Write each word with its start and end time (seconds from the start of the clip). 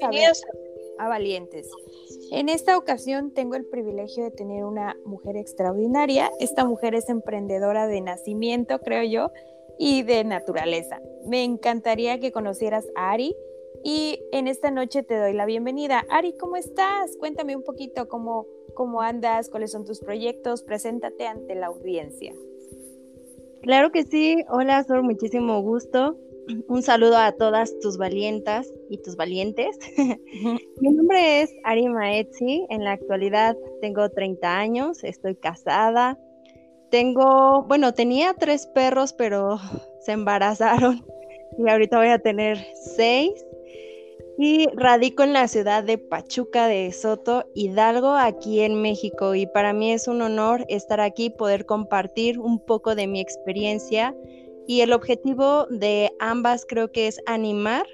Bienvenidos, 0.00 0.42
a, 0.98 1.08
Valientes. 1.08 1.70
En 2.30 2.48
esta 2.48 2.76
ocasión 2.76 3.32
tengo 3.32 3.54
el 3.54 3.66
privilegio 3.66 4.24
de 4.24 4.30
tener 4.30 4.64
una 4.64 4.96
mujer 5.04 5.36
extraordinaria. 5.36 6.30
Esta 6.40 6.64
mujer 6.64 6.94
es 6.94 7.08
emprendedora 7.08 7.86
de 7.86 8.00
nacimiento, 8.00 8.78
creo 8.80 9.04
yo, 9.04 9.30
y 9.78 10.02
de 10.02 10.24
naturaleza. 10.24 11.00
Me 11.26 11.44
encantaría 11.44 12.20
que 12.20 12.32
conocieras 12.32 12.86
a 12.94 13.12
Ari 13.12 13.34
y 13.82 14.20
en 14.32 14.48
esta 14.48 14.70
noche 14.70 15.02
te 15.02 15.18
doy 15.18 15.32
la 15.32 15.46
bienvenida. 15.46 16.04
Ari, 16.08 16.34
¿cómo 16.36 16.56
estás? 16.56 17.16
Cuéntame 17.18 17.56
un 17.56 17.62
poquito 17.62 18.08
cómo, 18.08 18.46
cómo 18.74 19.02
andas, 19.02 19.50
cuáles 19.50 19.72
son 19.72 19.84
tus 19.84 20.00
proyectos. 20.00 20.62
Preséntate 20.62 21.26
ante 21.26 21.54
la 21.54 21.66
audiencia. 21.66 22.32
Claro 23.62 23.90
que 23.90 24.04
sí. 24.04 24.44
Hola, 24.50 24.84
Sor, 24.84 25.02
muchísimo 25.02 25.60
gusto. 25.62 26.16
Un 26.68 26.82
saludo 26.82 27.16
a 27.16 27.32
todas 27.32 27.78
tus 27.80 27.96
valientas 27.96 28.70
y 28.90 28.98
tus 28.98 29.16
valientes. 29.16 29.78
Mi 30.80 30.90
nombre 30.90 31.42
es 31.42 31.50
Ari 31.64 31.88
Maetzi. 31.88 32.66
En 32.68 32.84
la 32.84 32.92
actualidad 32.92 33.56
tengo 33.80 34.08
30 34.10 34.58
años, 34.58 35.04
estoy 35.04 35.36
casada. 35.36 36.18
Tengo, 36.90 37.64
bueno, 37.64 37.94
tenía 37.94 38.34
tres 38.34 38.66
perros, 38.66 39.12
pero 39.14 39.58
se 40.00 40.12
embarazaron 40.12 41.04
y 41.58 41.68
ahorita 41.68 41.98
voy 41.98 42.08
a 42.08 42.18
tener 42.18 42.58
seis. 42.74 43.32
Y 44.36 44.66
radico 44.74 45.22
en 45.22 45.32
la 45.32 45.46
ciudad 45.46 45.84
de 45.84 45.96
Pachuca 45.96 46.66
de 46.66 46.90
Soto, 46.92 47.44
Hidalgo, 47.54 48.14
aquí 48.14 48.60
en 48.60 48.82
México. 48.82 49.34
Y 49.36 49.46
para 49.46 49.72
mí 49.72 49.92
es 49.92 50.08
un 50.08 50.22
honor 50.22 50.64
estar 50.68 51.00
aquí, 51.00 51.30
poder 51.30 51.66
compartir 51.66 52.40
un 52.40 52.58
poco 52.58 52.96
de 52.96 53.06
mi 53.06 53.20
experiencia 53.20 54.14
y 54.66 54.80
el 54.80 54.92
objetivo 54.92 55.66
de 55.70 56.12
ambas 56.18 56.64
creo 56.66 56.90
que 56.90 57.06
es 57.06 57.20
animar 57.26 57.86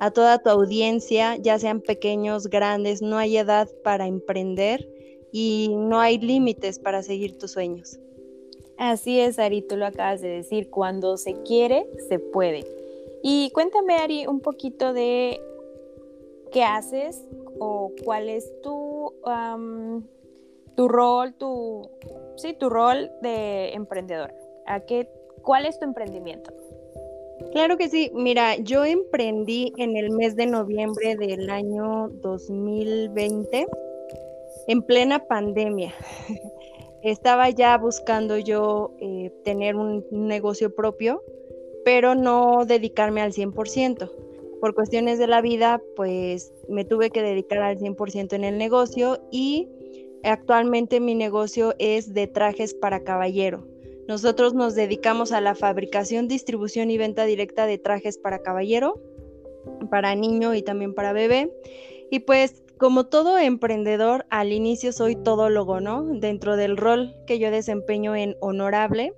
a 0.00 0.10
toda 0.10 0.38
tu 0.38 0.48
audiencia, 0.48 1.36
ya 1.36 1.58
sean 1.58 1.80
pequeños, 1.80 2.48
grandes, 2.48 3.02
no 3.02 3.18
hay 3.18 3.36
edad 3.36 3.68
para 3.84 4.06
emprender 4.06 4.88
y 5.32 5.68
no 5.76 6.00
hay 6.00 6.18
límites 6.18 6.78
para 6.78 7.02
seguir 7.02 7.38
tus 7.38 7.52
sueños. 7.52 7.98
Así 8.78 9.20
es, 9.20 9.38
Ari, 9.38 9.60
tú 9.60 9.76
lo 9.76 9.84
acabas 9.84 10.22
de 10.22 10.28
decir, 10.28 10.70
cuando 10.70 11.18
se 11.18 11.34
quiere, 11.42 11.86
se 12.08 12.18
puede. 12.18 12.64
Y 13.22 13.50
cuéntame, 13.50 13.96
Ari, 13.96 14.26
un 14.26 14.40
poquito 14.40 14.94
de 14.94 15.38
qué 16.50 16.64
haces 16.64 17.22
o 17.58 17.92
cuál 18.02 18.30
es 18.30 18.50
tu, 18.62 19.12
tu 20.76 20.88
rol, 20.88 21.34
tu, 21.34 21.90
sí, 22.36 22.54
tu 22.54 22.70
rol 22.70 23.10
de 23.20 23.74
emprendedora. 23.74 24.34
¿A 24.66 24.80
qué 24.80 25.06
¿Cuál 25.42 25.66
es 25.66 25.78
tu 25.78 25.84
emprendimiento? 25.84 26.52
Claro 27.52 27.76
que 27.76 27.88
sí. 27.88 28.10
Mira, 28.14 28.56
yo 28.56 28.84
emprendí 28.84 29.72
en 29.76 29.96
el 29.96 30.10
mes 30.10 30.36
de 30.36 30.46
noviembre 30.46 31.16
del 31.16 31.50
año 31.50 32.08
2020, 32.20 33.66
en 34.68 34.82
plena 34.82 35.26
pandemia. 35.26 35.92
Estaba 37.02 37.48
ya 37.50 37.76
buscando 37.78 38.36
yo 38.36 38.94
eh, 39.00 39.32
tener 39.42 39.74
un 39.74 40.04
negocio 40.10 40.74
propio, 40.74 41.22
pero 41.84 42.14
no 42.14 42.66
dedicarme 42.66 43.22
al 43.22 43.32
100%. 43.32 44.10
Por 44.60 44.74
cuestiones 44.74 45.18
de 45.18 45.26
la 45.26 45.40
vida, 45.40 45.82
pues 45.96 46.52
me 46.68 46.84
tuve 46.84 47.10
que 47.10 47.22
dedicar 47.22 47.62
al 47.62 47.78
100% 47.78 48.34
en 48.34 48.44
el 48.44 48.58
negocio 48.58 49.18
y 49.30 49.68
actualmente 50.22 51.00
mi 51.00 51.14
negocio 51.14 51.74
es 51.78 52.12
de 52.12 52.26
trajes 52.26 52.74
para 52.74 53.02
caballero. 53.02 53.66
Nosotros 54.10 54.54
nos 54.54 54.74
dedicamos 54.74 55.30
a 55.30 55.40
la 55.40 55.54
fabricación, 55.54 56.26
distribución 56.26 56.90
y 56.90 56.98
venta 56.98 57.26
directa 57.26 57.64
de 57.64 57.78
trajes 57.78 58.18
para 58.18 58.42
caballero, 58.42 59.00
para 59.88 60.16
niño 60.16 60.52
y 60.56 60.62
también 60.62 60.94
para 60.94 61.12
bebé. 61.12 61.48
Y 62.10 62.18
pues 62.18 62.64
como 62.76 63.06
todo 63.06 63.38
emprendedor, 63.38 64.26
al 64.28 64.50
inicio 64.50 64.92
soy 64.92 65.14
todólogo, 65.14 65.80
¿no? 65.80 66.02
Dentro 66.02 66.56
del 66.56 66.76
rol 66.76 67.14
que 67.24 67.38
yo 67.38 67.52
desempeño 67.52 68.16
en 68.16 68.34
honorable, 68.40 69.12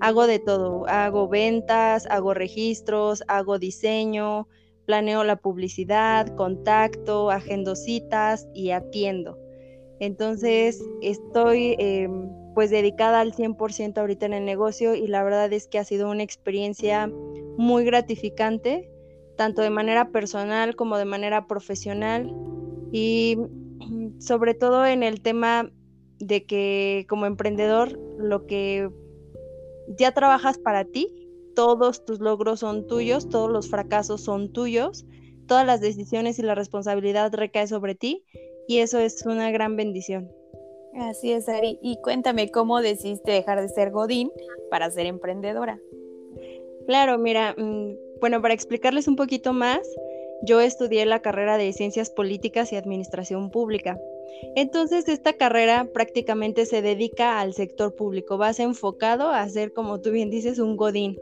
hago 0.00 0.26
de 0.26 0.40
todo. 0.40 0.88
Hago 0.88 1.28
ventas, 1.28 2.06
hago 2.06 2.34
registros, 2.34 3.22
hago 3.28 3.60
diseño, 3.60 4.48
planeo 4.86 5.22
la 5.22 5.36
publicidad, 5.36 6.26
contacto, 6.34 7.30
agendo 7.30 7.76
citas 7.76 8.48
y 8.54 8.70
atiendo. 8.72 9.38
Entonces 10.00 10.84
estoy... 11.00 11.76
Em, 11.78 12.41
pues 12.54 12.70
dedicada 12.70 13.20
al 13.20 13.32
100% 13.32 13.98
ahorita 13.98 14.26
en 14.26 14.34
el 14.34 14.44
negocio 14.44 14.94
y 14.94 15.06
la 15.06 15.22
verdad 15.22 15.52
es 15.52 15.66
que 15.66 15.78
ha 15.78 15.84
sido 15.84 16.10
una 16.10 16.22
experiencia 16.22 17.10
muy 17.56 17.84
gratificante, 17.84 18.90
tanto 19.36 19.62
de 19.62 19.70
manera 19.70 20.10
personal 20.10 20.76
como 20.76 20.98
de 20.98 21.04
manera 21.04 21.46
profesional 21.46 22.32
y 22.92 23.38
sobre 24.18 24.54
todo 24.54 24.86
en 24.86 25.02
el 25.02 25.20
tema 25.22 25.70
de 26.18 26.44
que 26.44 27.06
como 27.08 27.26
emprendedor 27.26 27.98
lo 28.18 28.46
que 28.46 28.90
ya 29.98 30.12
trabajas 30.12 30.58
para 30.58 30.84
ti, 30.84 31.08
todos 31.54 32.04
tus 32.04 32.20
logros 32.20 32.60
son 32.60 32.86
tuyos, 32.86 33.28
todos 33.28 33.50
los 33.50 33.68
fracasos 33.68 34.22
son 34.22 34.52
tuyos, 34.52 35.04
todas 35.46 35.66
las 35.66 35.80
decisiones 35.80 36.38
y 36.38 36.42
la 36.42 36.54
responsabilidad 36.54 37.34
recae 37.34 37.66
sobre 37.66 37.94
ti 37.94 38.24
y 38.68 38.78
eso 38.78 38.98
es 38.98 39.24
una 39.26 39.50
gran 39.50 39.76
bendición. 39.76 40.30
Así 40.94 41.32
es, 41.32 41.48
Ari. 41.48 41.78
Y 41.80 41.96
cuéntame 42.02 42.50
cómo 42.50 42.80
decidiste 42.80 43.32
dejar 43.32 43.60
de 43.60 43.68
ser 43.68 43.90
Godín 43.90 44.30
para 44.70 44.90
ser 44.90 45.06
emprendedora. 45.06 45.80
Claro, 46.86 47.18
mira, 47.18 47.54
mm, 47.56 47.96
bueno, 48.20 48.42
para 48.42 48.54
explicarles 48.54 49.08
un 49.08 49.16
poquito 49.16 49.52
más, 49.52 49.80
yo 50.42 50.60
estudié 50.60 51.06
la 51.06 51.22
carrera 51.22 51.56
de 51.56 51.72
Ciencias 51.72 52.10
Políticas 52.10 52.72
y 52.72 52.76
Administración 52.76 53.50
Pública. 53.50 53.98
Entonces, 54.56 55.08
esta 55.08 55.34
carrera 55.34 55.88
prácticamente 55.92 56.66
se 56.66 56.82
dedica 56.82 57.40
al 57.40 57.54
sector 57.54 57.94
público, 57.94 58.38
vas 58.38 58.58
enfocado 58.58 59.28
a 59.28 59.48
ser, 59.48 59.72
como 59.72 60.00
tú 60.00 60.10
bien 60.10 60.30
dices, 60.30 60.58
un 60.58 60.76
Godín. 60.76 61.18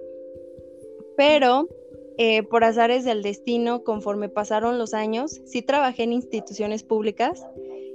Pero 1.16 1.68
eh, 2.16 2.42
por 2.42 2.64
azares 2.64 3.04
del 3.04 3.22
destino, 3.22 3.84
conforme 3.84 4.28
pasaron 4.28 4.78
los 4.78 4.94
años, 4.94 5.40
sí 5.44 5.62
trabajé 5.62 6.04
en 6.04 6.14
instituciones 6.14 6.82
públicas 6.82 7.46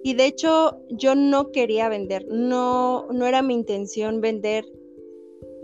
y 0.06 0.14
de 0.14 0.28
hecho, 0.28 0.84
yo 0.88 1.16
no 1.16 1.52
quería 1.52 1.90
vender, 1.90 2.28
no, 2.28 3.08
no 3.12 3.26
era 3.26 3.42
mi 3.42 3.56
intención 3.56 4.22
vender. 4.22 4.64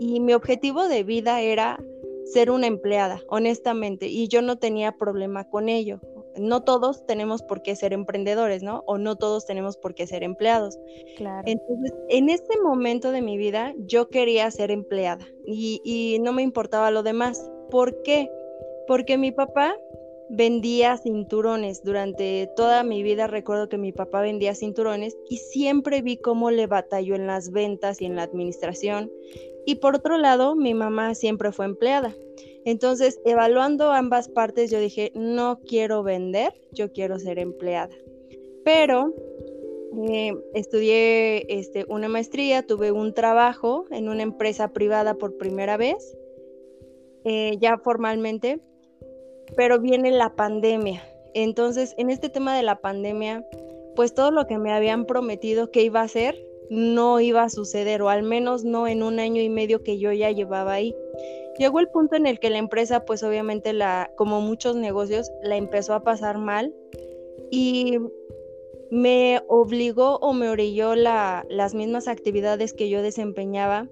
Y 0.00 0.18
mi 0.18 0.34
objetivo 0.34 0.88
de 0.88 1.04
vida 1.04 1.40
era 1.40 1.78
ser 2.24 2.50
una 2.50 2.66
empleada, 2.66 3.22
honestamente, 3.28 4.08
y 4.08 4.26
yo 4.26 4.42
no 4.42 4.58
tenía 4.58 4.98
problema 4.98 5.48
con 5.48 5.68
ello. 5.68 6.00
No 6.36 6.64
todos 6.64 7.06
tenemos 7.06 7.44
por 7.44 7.62
qué 7.62 7.76
ser 7.76 7.92
emprendedores, 7.92 8.64
¿no? 8.64 8.82
O 8.88 8.98
no 8.98 9.14
todos 9.14 9.46
tenemos 9.46 9.76
por 9.76 9.94
qué 9.94 10.08
ser 10.08 10.24
empleados. 10.24 10.76
Claro. 11.16 11.46
Entonces, 11.46 11.94
en 12.08 12.28
este 12.28 12.60
momento 12.60 13.12
de 13.12 13.22
mi 13.22 13.36
vida, 13.36 13.74
yo 13.86 14.08
quería 14.08 14.50
ser 14.50 14.72
empleada 14.72 15.24
y, 15.46 15.80
y 15.84 16.18
no 16.18 16.32
me 16.32 16.42
importaba 16.42 16.90
lo 16.90 17.04
demás. 17.04 17.48
¿Por 17.70 18.02
qué? 18.02 18.28
Porque 18.88 19.16
mi 19.16 19.30
papá 19.30 19.76
vendía 20.32 20.96
cinturones. 20.96 21.84
Durante 21.84 22.48
toda 22.56 22.82
mi 22.82 23.02
vida 23.02 23.26
recuerdo 23.26 23.68
que 23.68 23.78
mi 23.78 23.92
papá 23.92 24.22
vendía 24.22 24.54
cinturones 24.54 25.16
y 25.28 25.36
siempre 25.36 26.02
vi 26.02 26.16
cómo 26.16 26.50
le 26.50 26.66
batalló 26.66 27.14
en 27.14 27.26
las 27.26 27.50
ventas 27.50 28.00
y 28.00 28.06
en 28.06 28.16
la 28.16 28.22
administración. 28.22 29.12
Y 29.66 29.76
por 29.76 29.94
otro 29.94 30.18
lado, 30.18 30.56
mi 30.56 30.74
mamá 30.74 31.14
siempre 31.14 31.52
fue 31.52 31.66
empleada. 31.66 32.16
Entonces, 32.64 33.20
evaluando 33.24 33.92
ambas 33.92 34.28
partes, 34.28 34.70
yo 34.70 34.80
dije, 34.80 35.12
no 35.14 35.60
quiero 35.60 36.02
vender, 36.02 36.52
yo 36.72 36.92
quiero 36.92 37.18
ser 37.18 37.38
empleada. 37.38 37.94
Pero 38.64 39.12
eh, 40.08 40.32
estudié 40.54 41.44
este, 41.58 41.84
una 41.88 42.08
maestría, 42.08 42.66
tuve 42.66 42.90
un 42.90 43.12
trabajo 43.12 43.84
en 43.90 44.08
una 44.08 44.22
empresa 44.22 44.72
privada 44.72 45.14
por 45.14 45.36
primera 45.36 45.76
vez, 45.76 46.16
eh, 47.24 47.58
ya 47.60 47.78
formalmente, 47.78 48.60
pero 49.56 49.80
viene 49.80 50.10
la 50.10 50.34
pandemia. 50.34 51.02
Entonces, 51.34 51.94
en 51.98 52.10
este 52.10 52.28
tema 52.28 52.56
de 52.56 52.62
la 52.62 52.80
pandemia, 52.80 53.44
pues 53.96 54.14
todo 54.14 54.30
lo 54.30 54.46
que 54.46 54.58
me 54.58 54.72
habían 54.72 55.06
prometido 55.06 55.70
que 55.70 55.82
iba 55.82 56.00
a 56.00 56.04
hacer 56.04 56.36
no 56.70 57.20
iba 57.20 57.42
a 57.42 57.50
suceder, 57.50 58.00
o 58.02 58.08
al 58.08 58.22
menos 58.22 58.64
no 58.64 58.86
en 58.86 59.02
un 59.02 59.18
año 59.18 59.42
y 59.42 59.50
medio 59.50 59.82
que 59.82 59.98
yo 59.98 60.12
ya 60.12 60.30
llevaba 60.30 60.72
ahí. 60.72 60.94
Llegó 61.58 61.80
el 61.80 61.88
punto 61.88 62.16
en 62.16 62.26
el 62.26 62.38
que 62.38 62.48
la 62.48 62.58
empresa, 62.58 63.04
pues 63.04 63.22
obviamente, 63.22 63.72
la, 63.74 64.10
como 64.16 64.40
muchos 64.40 64.76
negocios, 64.76 65.30
la 65.42 65.56
empezó 65.56 65.92
a 65.92 66.02
pasar 66.02 66.38
mal 66.38 66.74
y 67.50 67.98
me 68.90 69.42
obligó 69.48 70.16
o 70.16 70.32
me 70.32 70.48
orilló 70.48 70.94
las 70.94 71.74
mismas 71.74 72.08
actividades 72.08 72.72
que 72.72 72.88
yo 72.88 73.02
desempeñaba 73.02 73.88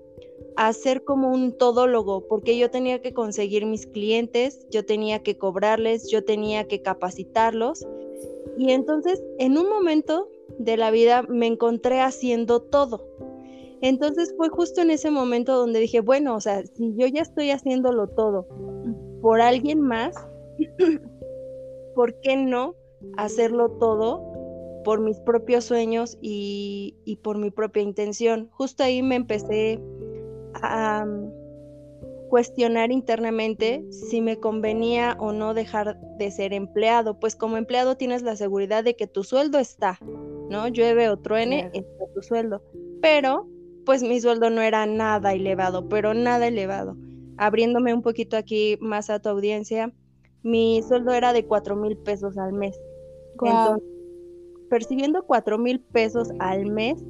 a 0.60 0.74
ser 0.74 1.04
como 1.04 1.32
un 1.32 1.56
todólogo, 1.56 2.28
porque 2.28 2.58
yo 2.58 2.70
tenía 2.70 3.00
que 3.00 3.14
conseguir 3.14 3.64
mis 3.64 3.86
clientes, 3.86 4.66
yo 4.68 4.84
tenía 4.84 5.22
que 5.22 5.38
cobrarles, 5.38 6.10
yo 6.10 6.22
tenía 6.22 6.68
que 6.68 6.82
capacitarlos. 6.82 7.86
Y 8.58 8.72
entonces, 8.72 9.22
en 9.38 9.56
un 9.56 9.70
momento 9.70 10.28
de 10.58 10.76
la 10.76 10.90
vida, 10.90 11.22
me 11.22 11.46
encontré 11.46 12.02
haciendo 12.02 12.60
todo. 12.60 13.06
Entonces 13.80 14.34
fue 14.36 14.50
justo 14.50 14.82
en 14.82 14.90
ese 14.90 15.10
momento 15.10 15.56
donde 15.56 15.80
dije, 15.80 16.00
bueno, 16.00 16.36
o 16.36 16.40
sea, 16.42 16.62
si 16.66 16.94
yo 16.94 17.06
ya 17.06 17.22
estoy 17.22 17.52
haciéndolo 17.52 18.08
todo 18.08 18.46
por 19.22 19.40
alguien 19.40 19.80
más, 19.80 20.14
¿por 21.94 22.20
qué 22.20 22.36
no 22.36 22.74
hacerlo 23.16 23.70
todo 23.80 24.22
por 24.84 25.00
mis 25.00 25.18
propios 25.20 25.64
sueños 25.64 26.18
y, 26.20 26.96
y 27.06 27.16
por 27.16 27.38
mi 27.38 27.50
propia 27.50 27.82
intención? 27.82 28.50
Justo 28.52 28.82
ahí 28.82 29.02
me 29.02 29.14
empecé 29.14 29.80
a 30.54 31.06
cuestionar 32.30 32.92
internamente 32.92 33.84
si 33.90 34.20
me 34.20 34.38
convenía 34.38 35.16
o 35.18 35.32
no 35.32 35.52
dejar 35.52 36.00
de 36.16 36.30
ser 36.30 36.52
empleado, 36.52 37.18
pues 37.18 37.34
como 37.34 37.56
empleado 37.56 37.96
tienes 37.96 38.22
la 38.22 38.36
seguridad 38.36 38.84
de 38.84 38.94
que 38.94 39.08
tu 39.08 39.24
sueldo 39.24 39.58
está, 39.58 39.98
¿no? 40.48 40.68
Llueve 40.68 41.08
o 41.08 41.18
truene, 41.18 41.70
está 41.74 42.04
tu 42.14 42.22
sueldo, 42.22 42.62
pero 43.02 43.48
pues 43.84 44.02
mi 44.02 44.20
sueldo 44.20 44.48
no 44.48 44.62
era 44.62 44.86
nada 44.86 45.32
elevado, 45.32 45.88
pero 45.88 46.14
nada 46.14 46.46
elevado. 46.46 46.96
Abriéndome 47.36 47.92
un 47.92 48.02
poquito 48.02 48.36
aquí 48.36 48.78
más 48.80 49.10
a 49.10 49.18
tu 49.18 49.28
audiencia, 49.28 49.92
mi 50.42 50.82
sueldo 50.82 51.12
era 51.12 51.32
de 51.32 51.44
cuatro 51.46 51.74
mil 51.74 51.96
pesos 51.96 52.38
al 52.38 52.52
mes. 52.52 52.80
Entonces, 53.42 53.82
percibiendo 54.68 55.24
cuatro 55.24 55.58
mil 55.58 55.80
pesos 55.80 56.30
al 56.38 56.66
mes 56.66 57.02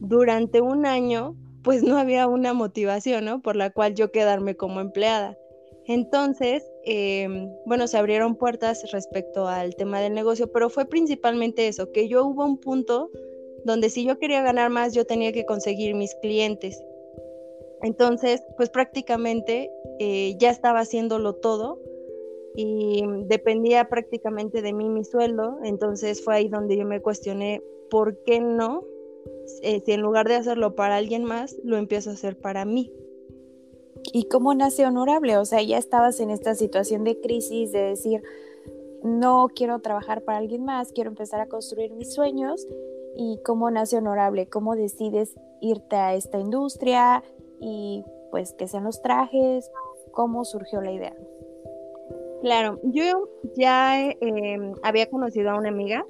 durante 0.00 0.60
un 0.60 0.86
año, 0.86 1.36
pues 1.62 1.82
no 1.82 1.98
había 1.98 2.26
una 2.26 2.52
motivación, 2.52 3.24
¿no? 3.24 3.42
Por 3.42 3.56
la 3.56 3.70
cual 3.70 3.94
yo 3.94 4.10
quedarme 4.10 4.56
como 4.56 4.80
empleada. 4.80 5.36
Entonces, 5.86 6.64
em, 6.84 7.50
bueno, 7.66 7.86
se 7.86 7.98
abrieron 7.98 8.36
puertas 8.36 8.82
respecto 8.92 9.48
al 9.48 9.74
tema 9.74 10.00
del 10.00 10.14
negocio, 10.14 10.50
pero 10.52 10.70
fue 10.70 10.84
principalmente 10.84 11.66
eso, 11.68 11.90
que 11.90 12.08
yo 12.08 12.24
hubo 12.24 12.44
un 12.44 12.58
punto 12.58 13.10
donde 13.64 13.90
si 13.90 14.04
yo 14.04 14.18
quería 14.18 14.42
ganar 14.42 14.70
más, 14.70 14.94
yo 14.94 15.04
tenía 15.04 15.32
que 15.32 15.44
conseguir 15.44 15.94
mis 15.94 16.14
clientes. 16.16 16.82
Entonces, 17.82 18.42
pues 18.56 18.70
prácticamente 18.70 19.70
eh, 19.98 20.36
ya 20.38 20.50
estaba 20.50 20.80
haciéndolo 20.80 21.34
todo 21.34 21.78
y 22.54 23.02
dependía 23.26 23.88
prácticamente 23.88 24.62
de 24.62 24.72
mí 24.72 24.88
mi 24.88 25.04
sueldo. 25.04 25.58
Entonces 25.64 26.22
fue 26.22 26.36
ahí 26.36 26.48
donde 26.48 26.76
yo 26.76 26.84
me 26.84 27.00
cuestioné 27.00 27.62
por 27.90 28.16
qué 28.24 28.40
no 28.40 28.84
eh, 29.62 29.82
si 29.84 29.92
en 29.92 30.02
lugar 30.02 30.28
de 30.28 30.36
hacerlo 30.36 30.74
para 30.74 30.96
alguien 30.96 31.24
más, 31.24 31.56
lo 31.64 31.76
empiezo 31.76 32.10
a 32.10 32.14
hacer 32.14 32.36
para 32.36 32.64
mí. 32.64 32.92
¿Y 34.12 34.24
cómo 34.28 34.54
nace 34.54 34.86
honorable? 34.86 35.36
O 35.36 35.44
sea, 35.44 35.62
ya 35.62 35.78
estabas 35.78 36.20
en 36.20 36.30
esta 36.30 36.54
situación 36.54 37.04
de 37.04 37.20
crisis, 37.20 37.72
de 37.72 37.80
decir, 37.80 38.22
no 39.02 39.48
quiero 39.54 39.78
trabajar 39.80 40.22
para 40.22 40.38
alguien 40.38 40.64
más, 40.64 40.92
quiero 40.92 41.10
empezar 41.10 41.40
a 41.40 41.46
construir 41.46 41.92
mis 41.92 42.12
sueños. 42.12 42.66
¿Y 43.16 43.40
cómo 43.44 43.70
nace 43.70 43.96
honorable? 43.96 44.46
¿Cómo 44.48 44.76
decides 44.76 45.34
irte 45.60 45.96
a 45.96 46.14
esta 46.14 46.38
industria 46.38 47.22
y 47.60 48.04
pues 48.30 48.52
que 48.52 48.68
sean 48.68 48.84
los 48.84 49.02
trajes? 49.02 49.70
¿Cómo 50.12 50.44
surgió 50.44 50.80
la 50.80 50.92
idea? 50.92 51.16
Claro, 52.40 52.78
yo 52.84 53.28
ya 53.56 54.10
em, 54.20 54.74
había 54.82 55.10
conocido 55.10 55.50
a 55.50 55.58
una 55.58 55.68
amiga 55.68 56.06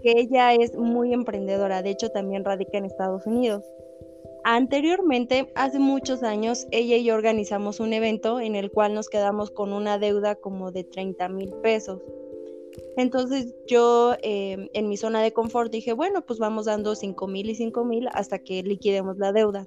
que 0.00 0.12
ella 0.16 0.54
es 0.54 0.74
muy 0.76 1.12
emprendedora, 1.12 1.82
de 1.82 1.90
hecho 1.90 2.10
también 2.10 2.44
radica 2.44 2.78
en 2.78 2.84
Estados 2.84 3.26
Unidos. 3.26 3.64
Anteriormente, 4.44 5.52
hace 5.54 5.78
muchos 5.78 6.22
años, 6.22 6.66
ella 6.70 6.96
y 6.96 7.04
yo 7.04 7.14
organizamos 7.14 7.78
un 7.78 7.92
evento 7.92 8.40
en 8.40 8.56
el 8.56 8.70
cual 8.70 8.94
nos 8.94 9.08
quedamos 9.08 9.50
con 9.50 9.72
una 9.72 9.98
deuda 9.98 10.34
como 10.34 10.72
de 10.72 10.84
30 10.84 11.28
mil 11.28 11.52
pesos. 11.62 12.00
Entonces 12.96 13.54
yo 13.66 14.14
em, 14.22 14.68
en 14.72 14.88
mi 14.88 14.96
zona 14.96 15.22
de 15.22 15.32
confort 15.32 15.70
dije, 15.70 15.92
bueno, 15.92 16.24
pues 16.24 16.38
vamos 16.38 16.66
dando 16.66 16.94
5 16.94 17.26
mil 17.26 17.50
y 17.50 17.54
5 17.54 17.84
mil 17.84 18.08
hasta 18.12 18.38
que 18.38 18.62
liquidemos 18.62 19.18
la 19.18 19.32
deuda. 19.32 19.66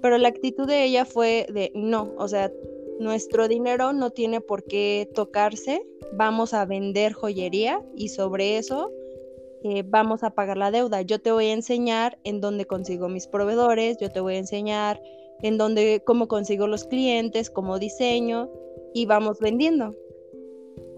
Pero 0.00 0.18
la 0.18 0.28
actitud 0.28 0.66
de 0.66 0.84
ella 0.84 1.04
fue 1.04 1.46
de, 1.52 1.72
no, 1.74 2.12
o 2.16 2.28
sea, 2.28 2.52
nuestro 3.00 3.48
dinero 3.48 3.92
no 3.92 4.10
tiene 4.10 4.40
por 4.40 4.64
qué 4.64 5.08
tocarse, 5.14 5.84
vamos 6.12 6.54
a 6.54 6.64
vender 6.64 7.12
joyería 7.12 7.82
y 7.96 8.08
sobre 8.08 8.58
eso 8.58 8.90
eh, 9.64 9.84
vamos 9.86 10.22
a 10.24 10.30
pagar 10.30 10.56
la 10.56 10.70
deuda. 10.70 11.02
Yo 11.02 11.20
te 11.20 11.30
voy 11.30 11.46
a 11.46 11.52
enseñar 11.52 12.18
en 12.24 12.40
dónde 12.40 12.66
consigo 12.66 13.08
mis 13.08 13.26
proveedores, 13.26 13.98
yo 13.98 14.10
te 14.10 14.20
voy 14.20 14.34
a 14.34 14.38
enseñar 14.38 15.00
en 15.42 15.58
dónde, 15.58 16.02
cómo 16.04 16.28
consigo 16.28 16.66
los 16.66 16.84
clientes, 16.84 17.50
cómo 17.50 17.78
diseño 17.78 18.50
y 18.94 19.06
vamos 19.06 19.38
vendiendo. 19.40 19.94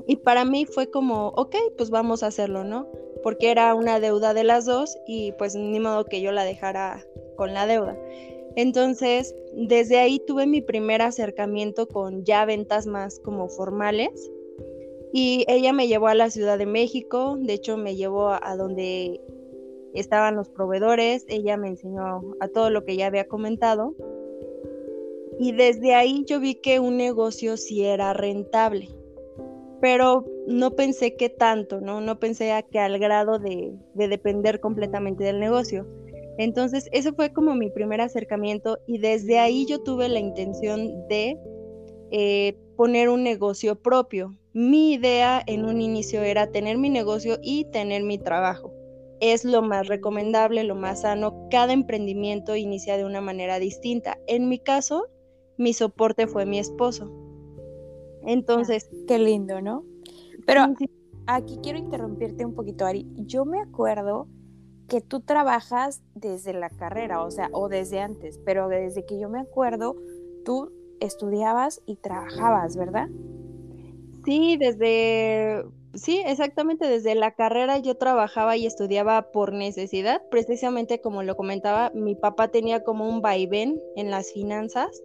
Y 0.07 0.17
para 0.17 0.45
mí 0.45 0.67
fue 0.67 0.91
como, 0.91 1.29
ok, 1.29 1.57
pues 1.77 1.91
vamos 1.91 2.23
a 2.23 2.29
hacerlo, 2.29 2.65
¿no? 2.65 2.87
Porque 3.23 3.51
era 3.51 3.75
una 3.75 4.01
deuda 4.01 4.35
de 4.35 4.45
las 4.45 4.67
dos 4.67 4.99
y 5.07 5.33
pues 5.33 5.55
ni 5.55 5.81
modo 5.81 6.05
que 6.05 6.21
yo 6.21 6.33
la 6.33 6.45
dejara 6.45 7.05
con 7.37 7.55
la 7.55 7.67
deuda. 7.67 7.97
Entonces, 8.57 9.35
desde 9.55 9.99
ahí 9.99 10.21
tuve 10.27 10.47
mi 10.47 10.61
primer 10.61 11.03
acercamiento 11.03 11.89
con 11.89 12.25
ya 12.25 12.45
ventas 12.45 12.87
más 12.87 13.19
como 13.21 13.49
formales 13.49 14.31
y 15.17 15.45
ella 15.47 15.73
me 15.73 15.87
llevó 15.87 16.09
a 16.09 16.17
la 16.17 16.29
Ciudad 16.29 16.59
de 16.59 16.67
México, 16.67 17.37
de 17.39 17.53
hecho 17.53 17.77
me 17.77 17.95
llevó 17.95 18.31
a, 18.31 18.57
donde 18.57 19.21
estaban 19.95 20.35
los 20.35 20.49
proveedores, 20.49 21.25
ella 21.29 21.57
me 21.57 21.69
enseñó 21.69 22.21
a 22.41 22.49
todo 22.49 22.69
lo 22.69 22.85
que 22.85 22.97
ya 22.97 23.07
había 23.07 23.29
comentado. 23.29 23.95
Y 25.39 25.53
desde 25.53 25.95
ahí 25.95 26.25
yo 26.27 26.41
vi 26.41 26.57
que 26.57 26.81
un 26.81 26.97
negocio 26.97 27.57
sí 27.57 27.85
era 27.85 28.13
rentable, 28.13 28.89
pero 29.81 30.25
no 30.49 30.73
pensé 30.73 31.15
que 31.15 31.29
tanto, 31.29 31.81
¿no? 31.81 32.01
No 32.01 32.19
pensé 32.19 32.53
que 32.73 32.81
al 32.81 32.99
grado 32.99 33.39
de, 33.39 33.73
depender 33.95 34.59
completamente 34.59 35.23
del 35.23 35.39
negocio. 35.39 35.87
Entonces, 36.39 36.89
ese 36.91 37.13
fue 37.13 37.33
como 37.33 37.55
mi 37.55 37.71
primer 37.71 38.01
acercamiento 38.01 38.79
y 38.89 38.99
desde 38.99 39.39
ahí 39.39 39.65
yo 39.65 39.81
tuve 39.81 40.09
la 40.09 40.19
intención 40.19 41.07
de 41.07 41.39
eh, 42.11 42.57
poner 42.77 43.11
un 43.11 43.23
negocio 43.23 43.77
propio. 43.77 44.33
Mi 44.57 44.93
idea 44.93 45.43
en 45.49 45.65
un 45.65 45.81
inicio 45.81 46.23
era 46.23 46.47
tener 46.47 46.79
mi 46.79 46.89
negocio 46.89 47.39
y 47.43 47.65
tener 47.73 48.05
mi 48.05 48.19
trabajo. 48.19 48.73
Es 49.19 49.45
lo 49.45 49.63
más 49.63 49.89
recomendable, 49.89 50.63
lo 50.63 50.77
más 50.77 51.01
sano. 51.01 51.49
Cada 51.51 51.73
emprendimiento 51.73 52.55
inicia 52.55 52.97
de 52.97 53.05
una 53.05 53.21
manera 53.21 53.59
distinta. 53.59 54.17
En 54.29 54.49
mi 54.49 54.61
caso, 54.61 55.09
mi 55.59 55.73
soporte 55.73 56.29
fue 56.29 56.47
mi 56.47 56.61
esposo. 56.61 57.11
Entonces... 58.23 58.89
qué 59.09 59.19
lindo, 59.19 59.61
¿no? 59.61 59.85
Pero 60.47 60.63
aquí 61.27 61.59
quiero 61.61 61.81
interrumpirte 61.81 62.45
un 62.45 62.55
poquito, 62.55 62.87
Ari. 62.87 63.09
Yo 63.27 63.45
me 63.45 63.61
acuerdo 63.61 64.29
que 64.89 65.01
tú 65.01 65.19
trabajas 65.19 66.05
desde 66.15 66.53
la 66.53 66.71
carrera, 66.71 67.25
o 67.25 67.31
sea, 67.33 67.49
o 67.53 67.69
desde 67.69 67.99
antes, 67.99 68.39
pero 68.45 68.69
desde 68.69 69.05
que 69.05 69.19
yo 69.19 69.29
me 69.29 69.41
acuerdo, 69.41 69.97
tú 70.45 70.71
estudiabas 71.01 71.83
y 71.87 71.97
trabajabas, 71.97 72.77
¿verdad? 72.77 73.09
Sí, 74.25 74.57
desde, 74.57 75.65
sí, 75.95 76.23
exactamente 76.27 76.87
desde 76.87 77.15
la 77.15 77.35
carrera 77.35 77.79
yo 77.79 77.97
trabajaba 77.97 78.57
y 78.57 78.67
estudiaba 78.67 79.31
por 79.33 79.53
necesidad, 79.53 80.23
precisamente 80.31 81.01
como 81.01 81.23
lo 81.23 81.37
comentaba, 81.37 81.91
mi 81.95 82.15
papá 82.15 82.49
tenía 82.49 82.83
como 82.83 83.09
un 83.09 83.21
vaivén 83.21 83.81
en 83.97 84.11
las 84.11 84.33
finanzas. 84.33 85.03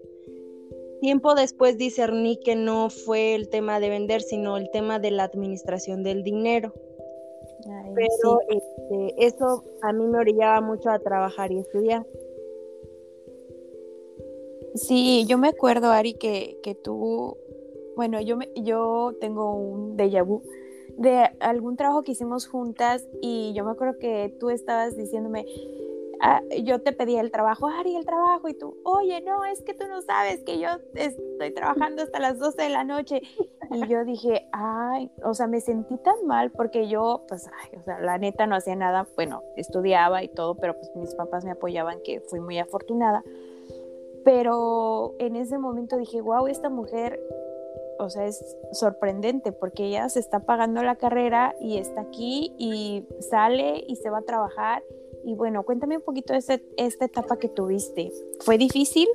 Tiempo 1.02 1.36
después 1.36 1.78
discerní 1.78 2.40
que 2.40 2.56
no 2.56 2.90
fue 2.90 3.36
el 3.36 3.50
tema 3.50 3.80
de 3.80 3.90
vender, 3.90 4.22
sino 4.22 4.58
el 4.58 4.70
tema 4.72 5.00
de 5.00 5.12
la 5.12 5.24
administración 5.24 6.04
del 6.04 6.24
dinero. 6.24 6.74
Pero 7.96 8.40
este, 8.50 9.26
eso 9.26 9.64
a 9.82 9.94
mí 9.94 10.08
me 10.08 10.20
orillaba 10.20 10.62
mucho 10.62 10.90
a 10.90 11.00
trabajar 11.00 11.52
y 11.52 11.60
estudiar. 11.60 12.06
Sí, 14.76 15.26
yo 15.28 15.38
me 15.38 15.50
acuerdo, 15.50 15.92
Ari, 15.92 16.14
que, 16.14 16.58
que 16.64 16.76
tú 16.76 17.38
bueno, 18.00 18.22
yo, 18.22 18.38
me, 18.38 18.50
yo 18.56 19.12
tengo 19.20 19.52
un 19.52 19.98
déjà 19.98 20.24
vu 20.24 20.42
de 20.96 21.32
algún 21.42 21.76
trabajo 21.76 22.02
que 22.02 22.14
hicimos 22.14 22.48
juntas 22.48 23.06
y 23.22 23.52
yo 23.54 23.66
me 23.66 23.72
acuerdo 23.72 24.00
que 24.00 24.34
tú 24.40 24.52
estabas 24.52 24.96
diciéndome, 24.96 25.46
ah, 26.22 26.42
yo 26.64 26.82
te 26.82 26.94
pedí 26.94 27.18
el 27.18 27.30
trabajo, 27.30 27.68
Ari, 27.68 27.98
el 27.98 28.06
trabajo, 28.06 28.48
y 28.48 28.54
tú, 28.54 28.78
oye, 28.86 29.20
no, 29.20 29.44
es 29.44 29.62
que 29.64 29.74
tú 29.74 29.86
no 29.90 30.02
sabes 30.02 30.46
que 30.46 30.62
yo 30.62 30.70
estoy 30.96 31.52
trabajando 31.54 32.02
hasta 32.02 32.22
las 32.22 32.40
12 32.40 32.62
de 32.62 32.70
la 32.70 32.86
noche. 32.86 33.22
Y 33.70 33.86
yo 33.90 34.06
dije, 34.06 34.48
ay, 34.54 35.12
o 35.22 35.34
sea, 35.34 35.48
me 35.48 35.60
sentí 35.60 35.98
tan 35.98 36.26
mal 36.26 36.52
porque 36.52 36.88
yo, 36.88 37.26
pues, 37.28 37.50
ay, 37.62 37.80
o 37.82 37.84
sea, 37.84 38.00
la 38.00 38.18
neta 38.18 38.48
no 38.48 38.56
hacía 38.56 38.78
nada, 38.78 39.10
bueno, 39.18 39.44
estudiaba 39.58 40.24
y 40.24 40.30
todo, 40.30 40.56
pero 40.56 40.74
pues 40.74 40.90
mis 40.96 41.14
papás 41.16 41.44
me 41.44 41.52
apoyaban, 41.52 42.00
que 42.02 42.22
fui 42.22 42.40
muy 42.40 42.60
afortunada. 42.60 43.26
Pero 44.24 45.16
en 45.20 45.36
ese 45.36 45.58
momento 45.58 45.98
dije, 45.98 46.22
wow, 46.22 46.48
esta 46.48 46.70
mujer 46.70 47.20
o 48.00 48.10
sea, 48.10 48.26
es 48.26 48.44
sorprendente 48.72 49.52
porque 49.52 49.86
ella 49.86 50.10
se 50.10 50.20
está 50.20 50.40
pagando 50.40 50.82
la 50.82 50.96
carrera 50.96 51.56
y 51.62 51.78
está 51.78 52.02
aquí 52.02 52.54
y 52.58 53.04
sale 53.20 53.84
y 53.88 53.98
se 53.98 54.10
va 54.10 54.20
a 54.20 54.24
trabajar. 54.24 54.84
Y 55.26 55.36
bueno, 55.36 55.64
cuéntame 55.64 55.98
un 55.98 56.04
poquito 56.04 56.34
de 56.34 56.62
esta 56.78 57.06
etapa 57.06 57.38
que 57.38 57.50
tuviste. 57.50 58.12
¿Fue 58.40 58.58
difícil? 58.58 59.08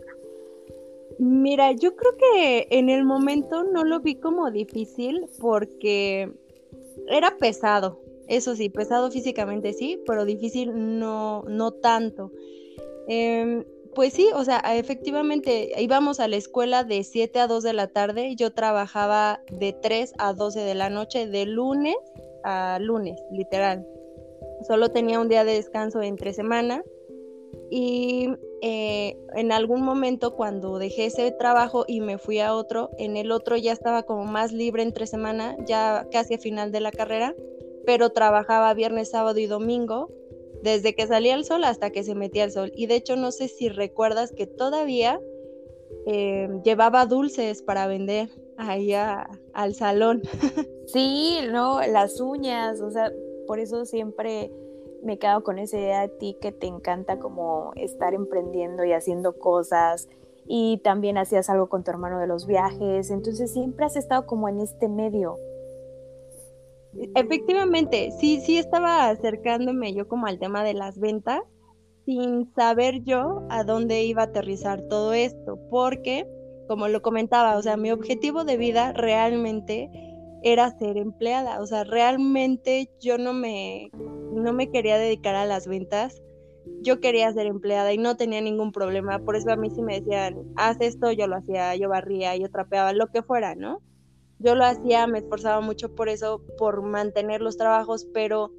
Mira, 1.18 1.72
yo 1.72 1.96
creo 1.96 2.12
que 2.16 2.66
en 2.70 2.90
el 2.90 3.04
momento 3.04 3.64
no 3.64 3.84
lo 3.84 4.00
vi 4.00 4.16
como 4.16 4.50
difícil 4.50 5.26
porque 5.40 6.30
era 7.08 7.36
pesado, 7.38 8.00
eso 8.28 8.56
sí, 8.56 8.68
pesado 8.68 9.10
físicamente 9.10 9.72
sí, 9.72 10.02
pero 10.06 10.24
difícil 10.24 10.98
no, 10.98 11.42
no 11.46 11.72
tanto. 11.72 12.32
Em, 13.06 13.64
pues 13.94 14.12
sí, 14.12 14.28
o 14.34 14.44
sea, 14.44 14.58
efectivamente 14.76 15.72
íbamos 15.80 16.20
a 16.20 16.28
la 16.28 16.36
escuela 16.36 16.84
de 16.84 17.04
7 17.04 17.40
a 17.40 17.46
2 17.46 17.62
de 17.62 17.72
la 17.72 17.88
tarde, 17.88 18.36
yo 18.36 18.52
trabajaba 18.52 19.40
de 19.50 19.72
3 19.72 20.14
a 20.18 20.32
12 20.32 20.60
de 20.60 20.74
la 20.74 20.90
noche, 20.90 21.26
de 21.26 21.46
lunes 21.46 21.96
a 22.44 22.78
lunes, 22.80 23.18
literal. 23.30 23.86
Solo 24.66 24.90
tenía 24.90 25.20
un 25.20 25.28
día 25.28 25.44
de 25.44 25.54
descanso 25.54 26.02
entre 26.02 26.32
semana 26.32 26.82
y 27.70 28.28
eh, 28.62 29.16
en 29.34 29.52
algún 29.52 29.82
momento 29.82 30.34
cuando 30.34 30.78
dejé 30.78 31.06
ese 31.06 31.30
trabajo 31.32 31.84
y 31.86 32.00
me 32.00 32.18
fui 32.18 32.40
a 32.40 32.54
otro, 32.54 32.90
en 32.98 33.16
el 33.16 33.32
otro 33.32 33.56
ya 33.56 33.72
estaba 33.72 34.04
como 34.04 34.24
más 34.24 34.52
libre 34.52 34.82
entre 34.82 35.06
semana, 35.06 35.56
ya 35.66 36.06
casi 36.10 36.34
a 36.34 36.38
final 36.38 36.72
de 36.72 36.80
la 36.80 36.90
carrera, 36.90 37.34
pero 37.84 38.10
trabajaba 38.10 38.72
viernes, 38.74 39.10
sábado 39.10 39.38
y 39.38 39.46
domingo, 39.46 40.10
desde 40.64 40.94
que 40.94 41.06
salía 41.06 41.34
el 41.34 41.44
sol 41.44 41.62
hasta 41.62 41.90
que 41.90 42.02
se 42.02 42.14
metía 42.14 42.44
el 42.44 42.50
sol. 42.50 42.72
Y 42.74 42.86
de 42.86 42.96
hecho 42.96 43.16
no 43.16 43.30
sé 43.30 43.48
si 43.48 43.68
recuerdas 43.68 44.32
que 44.32 44.46
todavía 44.46 45.20
eh, 46.06 46.48
llevaba 46.64 47.04
dulces 47.06 47.62
para 47.62 47.86
vender 47.86 48.30
ahí 48.56 48.92
al 48.94 49.74
salón. 49.74 50.22
Sí, 50.86 51.38
no, 51.50 51.80
las 51.80 52.20
uñas, 52.20 52.82
o 52.82 52.90
sea, 52.90 53.10
por 53.46 53.58
eso 53.58 53.86
siempre 53.86 54.52
me 55.02 55.18
quedo 55.18 55.42
con 55.42 55.58
esa 55.58 55.78
idea 55.78 56.02
de 56.02 56.08
ti 56.08 56.36
que 56.42 56.52
te 56.52 56.66
encanta 56.66 57.18
como 57.18 57.72
estar 57.74 58.12
emprendiendo 58.12 58.84
y 58.84 58.92
haciendo 58.92 59.38
cosas 59.38 60.10
y 60.46 60.82
también 60.84 61.16
hacías 61.16 61.48
algo 61.48 61.70
con 61.70 61.84
tu 61.84 61.90
hermano 61.90 62.20
de 62.20 62.26
los 62.26 62.46
viajes, 62.46 63.10
entonces 63.10 63.50
siempre 63.50 63.86
has 63.86 63.96
estado 63.96 64.26
como 64.26 64.46
en 64.50 64.60
este 64.60 64.88
medio. 64.88 65.38
Efectivamente, 67.14 68.10
sí, 68.20 68.40
sí 68.40 68.58
estaba 68.58 69.08
acercándome 69.08 69.94
yo 69.94 70.06
como 70.06 70.26
al 70.26 70.38
tema 70.38 70.62
de 70.62 70.74
las 70.74 70.98
ventas 70.98 71.40
sin 72.04 72.52
saber 72.54 73.02
yo 73.04 73.46
a 73.48 73.64
dónde 73.64 74.04
iba 74.04 74.22
a 74.22 74.26
aterrizar 74.26 74.82
todo 74.88 75.12
esto, 75.12 75.58
porque, 75.70 76.26
como 76.68 76.88
lo 76.88 77.02
comentaba, 77.02 77.56
o 77.56 77.62
sea, 77.62 77.76
mi 77.76 77.90
objetivo 77.90 78.44
de 78.44 78.56
vida 78.56 78.92
realmente 78.92 79.90
era 80.42 80.70
ser 80.78 80.98
empleada, 80.98 81.60
o 81.62 81.66
sea, 81.66 81.84
realmente 81.84 82.90
yo 83.00 83.16
no 83.16 83.32
me, 83.32 83.90
no 84.32 84.52
me 84.52 84.70
quería 84.70 84.98
dedicar 84.98 85.34
a 85.34 85.46
las 85.46 85.66
ventas, 85.66 86.22
yo 86.82 87.00
quería 87.00 87.32
ser 87.32 87.46
empleada 87.46 87.92
y 87.94 87.98
no 87.98 88.16
tenía 88.16 88.42
ningún 88.42 88.70
problema, 88.70 89.18
por 89.20 89.36
eso 89.36 89.50
a 89.50 89.56
mí 89.56 89.70
sí 89.70 89.80
me 89.80 90.00
decían, 90.00 90.36
haz 90.56 90.76
esto, 90.80 91.10
yo 91.12 91.26
lo 91.26 91.36
hacía, 91.36 91.74
yo 91.76 91.88
barría, 91.88 92.36
yo 92.36 92.50
trapeaba, 92.50 92.92
lo 92.92 93.06
que 93.06 93.22
fuera, 93.22 93.54
¿no? 93.54 93.80
Yo 94.38 94.54
lo 94.54 94.64
hacía, 94.64 95.06
me 95.06 95.18
esforzaba 95.18 95.60
mucho 95.60 95.94
por 95.94 96.08
eso, 96.08 96.42
por 96.58 96.82
mantener 96.82 97.40
los 97.40 97.56
trabajos, 97.56 98.06
pero 98.12 98.50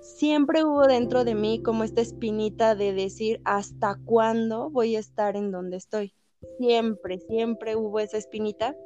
siempre 0.00 0.64
hubo 0.64 0.86
dentro 0.86 1.24
de 1.24 1.34
mí 1.34 1.62
como 1.62 1.84
esta 1.84 2.00
espinita 2.00 2.74
de 2.74 2.92
decir 2.92 3.40
hasta 3.44 3.98
cuándo 4.04 4.70
voy 4.70 4.96
a 4.96 5.00
estar 5.00 5.36
en 5.36 5.50
donde 5.50 5.76
estoy. 5.76 6.14
Siempre, 6.58 7.18
siempre 7.18 7.76
hubo 7.76 8.00
esa 8.00 8.16
espinita 8.16 8.76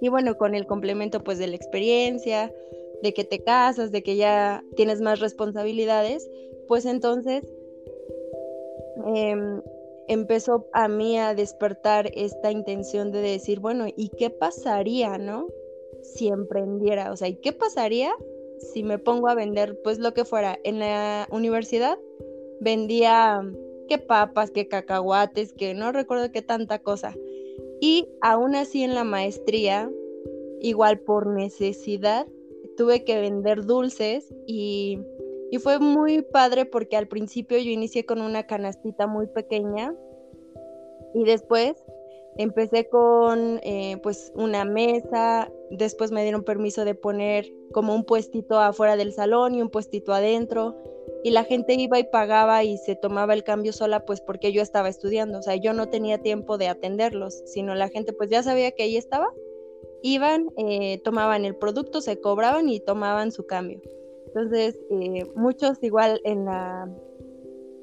y 0.00 0.08
bueno, 0.08 0.36
con 0.36 0.54
el 0.54 0.66
complemento 0.66 1.22
pues 1.22 1.38
de 1.38 1.46
la 1.46 1.56
experiencia, 1.56 2.52
de 3.02 3.14
que 3.14 3.24
te 3.24 3.42
casas, 3.42 3.92
de 3.92 4.02
que 4.02 4.16
ya 4.16 4.62
tienes 4.74 5.00
más 5.00 5.20
responsabilidades, 5.20 6.28
pues 6.68 6.86
entonces 6.86 7.44
em, 9.14 9.62
empezó 10.08 10.66
a 10.72 10.88
mí 10.88 11.18
a 11.18 11.34
despertar 11.34 12.10
esta 12.14 12.50
intención 12.50 13.12
de 13.12 13.20
decir, 13.20 13.60
bueno, 13.60 13.86
¿y 13.96 14.10
qué 14.10 14.30
pasaría, 14.30 15.18
no? 15.18 15.48
Si 16.02 16.28
emprendiera, 16.28 17.12
o 17.12 17.16
sea, 17.16 17.28
¿y 17.28 17.36
qué 17.36 17.52
pasaría 17.52 18.12
si 18.72 18.82
me 18.82 18.98
pongo 18.98 19.28
a 19.28 19.34
vender 19.34 19.78
pues 19.82 19.98
lo 19.98 20.14
que 20.14 20.24
fuera? 20.24 20.58
En 20.64 20.78
la 20.78 21.26
universidad 21.30 21.98
vendía 22.60 23.40
qué 23.88 23.98
papas, 23.98 24.50
qué 24.50 24.68
cacahuates, 24.68 25.52
que 25.52 25.74
no 25.74 25.92
recuerdo 25.92 26.32
qué 26.32 26.42
tanta 26.42 26.78
cosa. 26.78 27.14
Y 27.80 28.08
aún 28.20 28.54
así 28.54 28.82
en 28.82 28.94
la 28.94 29.04
maestría, 29.04 29.90
igual 30.60 31.00
por 31.00 31.26
necesidad, 31.26 32.26
tuve 32.76 33.04
que 33.04 33.20
vender 33.20 33.64
dulces 33.64 34.34
y, 34.46 34.98
fue 35.58 35.78
muy 35.78 36.22
padre 36.22 36.64
porque 36.64 36.96
al 36.96 37.08
principio 37.08 37.58
yo 37.58 37.70
inicié 37.70 38.04
con 38.04 38.20
una 38.20 38.46
canastita 38.46 39.06
muy 39.06 39.26
pequeña 39.26 39.94
y 41.14 41.24
después 41.24 41.76
empecé 42.36 42.88
con 42.88 43.60
eh, 43.62 43.98
pues 44.02 44.32
una 44.34 44.64
mesa, 44.64 45.50
después 45.70 46.10
me 46.10 46.22
dieron 46.22 46.44
permiso 46.44 46.84
de 46.84 46.94
poner 46.94 47.50
como 47.72 47.94
un 47.94 48.04
puestito 48.04 48.58
afuera 48.58 48.96
del 48.96 49.12
salón 49.12 49.54
y 49.54 49.62
un 49.62 49.70
puestito 49.70 50.12
adentro 50.12 50.76
y 51.24 51.30
la 51.30 51.44
gente 51.44 51.74
iba 51.74 51.98
y 51.98 52.04
pagaba 52.04 52.62
y 52.64 52.76
se 52.78 52.94
tomaba 52.94 53.34
el 53.34 53.44
cambio 53.44 53.72
sola 53.72 54.04
pues 54.04 54.20
porque 54.20 54.52
yo 54.52 54.62
estaba 54.62 54.88
estudiando, 54.88 55.38
o 55.38 55.42
sea, 55.42 55.56
yo 55.56 55.72
no 55.72 55.88
tenía 55.88 56.18
tiempo 56.18 56.58
de 56.58 56.68
atenderlos, 56.68 57.42
sino 57.46 57.74
la 57.74 57.88
gente 57.88 58.12
pues 58.12 58.30
ya 58.30 58.42
sabía 58.42 58.72
que 58.72 58.82
ahí 58.82 58.96
estaba, 58.96 59.28
iban, 60.02 60.48
eh, 60.56 61.00
tomaban 61.02 61.44
el 61.44 61.56
producto, 61.56 62.00
se 62.00 62.20
cobraban 62.20 62.68
y 62.68 62.80
tomaban 62.80 63.32
su 63.32 63.46
cambio. 63.46 63.80
Entonces, 64.36 64.78
eh, 64.90 65.24
muchos 65.34 65.82
igual 65.82 66.20
en 66.22 66.44
la, 66.44 66.90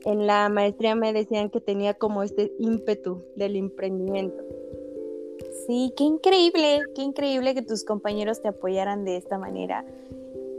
en 0.05 0.27
la 0.27 0.49
maestría 0.49 0.93
me 0.93 1.11
decían 1.11 1.49
que 1.49 1.59
tenía 1.59 1.95
como 1.95 2.21
este 2.21 2.53
ímpetu 2.59 3.23
del 3.35 3.55
emprendimiento. 3.55 4.43
Sí, 5.65 5.95
qué 5.97 6.03
increíble, 6.03 6.81
qué 6.93 7.01
increíble 7.01 7.55
que 7.55 7.63
tus 7.63 7.83
compañeros 7.83 8.43
te 8.43 8.49
apoyaran 8.49 9.03
de 9.03 9.17
esta 9.17 9.39
manera 9.39 9.83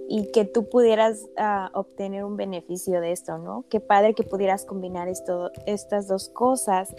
y 0.08 0.32
que 0.32 0.44
tú 0.44 0.68
pudieras 0.68 1.28
ah, 1.36 1.70
obtener 1.74 2.24
un 2.24 2.36
beneficio 2.36 3.00
de 3.00 3.12
esto, 3.12 3.38
¿no? 3.38 3.64
Qué 3.68 3.78
padre 3.78 4.14
que 4.14 4.24
pudieras 4.24 4.64
combinar 4.64 5.08
esto, 5.08 5.52
estas 5.64 6.08
dos 6.08 6.28
cosas. 6.28 6.92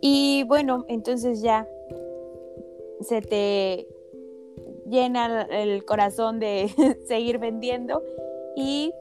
Y 0.00 0.44
bueno, 0.44 0.86
entonces 0.88 1.42
ya 1.42 1.68
se 3.02 3.20
te 3.20 3.86
llena 4.86 5.42
el 5.50 5.84
corazón 5.84 6.38
de 6.40 6.68
seguir 7.06 7.38
vendiendo 7.38 8.02
y 8.56 8.92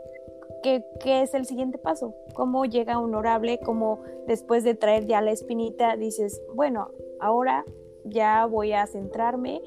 ¿qué, 0.61 0.83
¿qué, 0.99 1.21
es 1.21 1.33
el 1.33 1.45
siguiente 1.45 1.77
paso? 1.77 2.13
¿Cómo 2.33 2.65
llega 2.65 2.99
honorable? 2.99 3.59
¿Cómo 3.59 4.01
después 4.27 4.63
de 4.63 4.75
traer 4.75 5.05
ya 5.05 5.21
la 5.21 5.31
espinita 5.31 5.95
dices, 5.95 6.41
bueno, 6.53 6.89
ahora 7.19 7.65
ya 8.05 8.45
voy 8.45 8.73
a 8.73 8.87
centrarme 8.87 9.61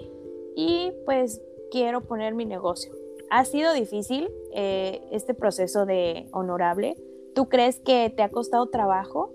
y 0.54 0.92
pues 1.04 1.40
quiero 1.70 2.02
poner 2.02 2.34
mi 2.34 2.44
negocio? 2.44 2.92
¿Ha 3.30 3.44
sido 3.44 3.72
difícil 3.72 4.30
eh, 4.52 5.02
este 5.10 5.34
proceso 5.34 5.84
de 5.84 6.28
honorable? 6.32 6.96
¿Tú 7.34 7.48
crees 7.48 7.80
que 7.80 8.10
te 8.14 8.22
ha 8.22 8.30
costado 8.30 8.66
trabajo? 8.66 9.32